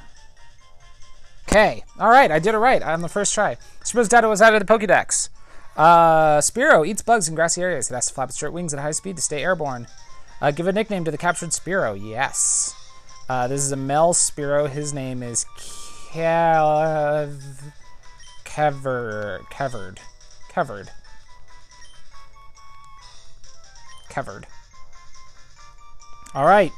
Okay. 1.47 1.83
All 1.99 2.09
right. 2.09 2.31
I 2.31 2.39
did 2.39 2.55
it 2.55 2.57
right 2.57 2.81
on 2.81 3.01
the 3.01 3.09
first 3.09 3.33
try. 3.33 3.57
Spearow's 3.83 4.09
data 4.09 4.27
was 4.27 4.41
out 4.41 4.53
of 4.53 4.65
the 4.65 4.71
Pokedex. 4.71 5.29
Uh, 5.77 6.39
Spearow 6.39 6.85
eats 6.85 7.01
bugs 7.01 7.27
in 7.27 7.35
grassy 7.35 7.61
areas. 7.61 7.89
It 7.89 7.95
has 7.95 8.07
to 8.07 8.13
flap 8.13 8.29
its 8.29 8.37
short 8.37 8.53
wings 8.53 8.73
at 8.73 8.79
high 8.79 8.91
speed 8.91 9.15
to 9.15 9.21
stay 9.21 9.41
airborne. 9.41 9.87
Uh, 10.41 10.51
give 10.51 10.67
a 10.67 10.73
nickname 10.73 11.05
to 11.05 11.11
the 11.11 11.17
captured 11.17 11.49
Spearow. 11.49 11.97
Yes. 11.99 12.75
Uh, 13.29 13.47
this 13.47 13.61
is 13.61 13.71
a 13.71 13.77
Mel 13.77 14.13
Spiro. 14.13 14.67
His 14.67 14.93
name 14.93 15.23
is 15.23 15.45
Kev... 16.11 17.41
Kever... 18.45 19.39
Kevered. 19.49 19.99
Kevered. 20.49 20.89
Kevered. 24.09 24.45
All 26.35 26.45
right. 26.45 26.71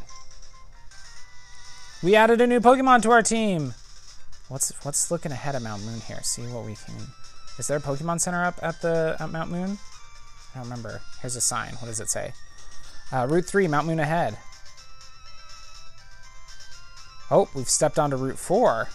We 2.01 2.15
added 2.15 2.39
a 2.39 2.47
new 2.47 2.59
Pokemon 2.59 3.01
to 3.01 3.11
our 3.11 3.21
team. 3.21 3.73
What's 4.47 4.71
what's 4.85 5.09
looking 5.09 5.31
ahead 5.31 5.55
at 5.55 5.61
Mount 5.63 5.83
Moon 5.83 5.99
here? 6.01 6.19
See 6.21 6.43
what 6.43 6.65
we 6.65 6.75
can. 6.75 6.95
Is 7.57 7.67
there 7.67 7.77
a 7.77 7.81
Pokemon 7.81 8.21
Center 8.21 8.43
up 8.43 8.59
at 8.61 8.81
the 8.81 9.17
at 9.19 9.31
Mount 9.31 9.49
Moon? 9.49 9.79
I 10.53 10.59
don't 10.59 10.65
remember. 10.65 11.01
Here's 11.21 11.35
a 11.35 11.41
sign. 11.41 11.73
What 11.79 11.87
does 11.87 11.99
it 11.99 12.09
say? 12.09 12.33
Uh, 13.11 13.25
Route 13.29 13.45
three, 13.45 13.67
Mount 13.67 13.87
Moon 13.87 13.99
ahead. 13.99 14.37
Oh, 17.31 17.49
we've 17.55 17.69
stepped 17.69 17.97
onto 17.97 18.15
Route 18.15 18.37
four. 18.37 18.89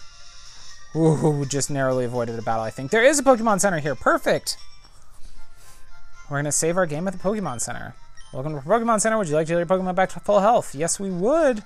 Ooh, 0.95 1.45
just 1.45 1.69
narrowly 1.69 2.05
avoided 2.05 2.37
a 2.37 2.41
battle. 2.41 2.63
I 2.63 2.69
think 2.69 2.91
there 2.91 3.03
is 3.03 3.19
a 3.19 3.23
Pokemon 3.23 3.61
Center 3.61 3.79
here. 3.79 3.95
Perfect. 3.95 4.57
We're 6.29 6.37
gonna 6.37 6.51
save 6.51 6.77
our 6.77 6.85
game 6.85 7.07
at 7.07 7.13
the 7.13 7.19
Pokemon 7.19 7.61
Center. 7.61 7.95
Welcome 8.33 8.53
to 8.53 8.61
Pokemon 8.61 9.01
Center. 9.01 9.17
Would 9.17 9.27
you 9.27 9.35
like 9.35 9.47
to 9.47 9.53
get 9.53 9.57
your 9.57 9.65
Pokemon 9.65 9.95
back 9.95 10.09
to 10.11 10.19
full 10.21 10.39
health? 10.39 10.73
Yes, 10.73 10.99
we 10.99 11.09
would. 11.09 11.63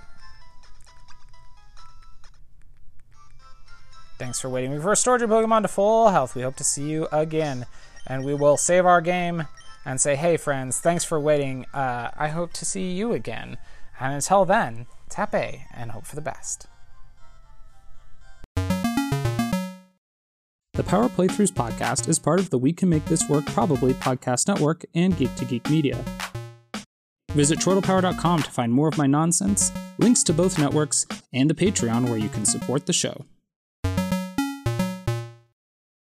Thanks 4.18 4.40
for 4.40 4.50
waiting. 4.50 4.72
We've 4.72 4.86
restored 4.86 5.22
your 5.22 5.30
Pokemon 5.30 5.64
to 5.64 5.68
full 5.68 6.10
health. 6.10 6.36
We 6.36 6.42
hope 6.42 6.56
to 6.56 6.64
see 6.64 6.90
you 6.90 7.08
again. 7.12 7.68
And 8.08 8.24
we 8.24 8.34
will 8.34 8.58
save 8.58 8.86
our 8.86 9.02
game 9.02 9.48
and 9.86 10.00
say, 10.00 10.16
hey, 10.16 10.38
friends, 10.38 10.80
thanks 10.80 11.04
for 11.04 11.20
waiting. 11.20 11.66
Uh, 11.74 12.10
I 12.16 12.30
hope 12.30 12.54
to 12.54 12.66
see 12.66 12.92
you 12.92 13.14
again. 13.14 13.58
And 14.00 14.14
until 14.14 14.46
then, 14.46 14.88
tap 15.10 15.34
A 15.34 15.66
and 15.74 15.92
hope 15.92 16.06
for 16.06 16.16
the 16.16 16.22
best. 16.22 16.68
The 20.74 20.84
Power 20.84 21.08
Playthroughs 21.08 21.54
podcast 21.54 22.10
is 22.10 22.20
part 22.20 22.40
of 22.40 22.50
the 22.50 22.58
We 22.58 22.74
Can 22.74 22.90
Make 22.90 23.06
This 23.06 23.30
Work 23.30 23.46
Probably 23.46 23.94
podcast 23.94 24.50
network 24.50 24.84
and 24.94 25.16
Geek 25.16 25.34
to 25.36 25.46
Geek 25.46 25.70
Media. 25.70 26.04
Visit 27.32 27.60
chortlepower.com 27.60 28.44
to 28.44 28.52
find 28.52 28.74
more 28.74 28.90
of 28.90 28.98
my 28.98 29.08
nonsense, 29.08 29.72
links 29.98 30.24
to 30.24 30.34
both 30.34 30.60
networks, 30.60 31.06
and 31.34 31.50
the 31.50 31.54
Patreon 31.54 32.10
where 32.10 32.18
you 32.18 32.30
can 32.30 32.46
support 32.46 32.86
the 32.86 32.94
show. 32.94 33.26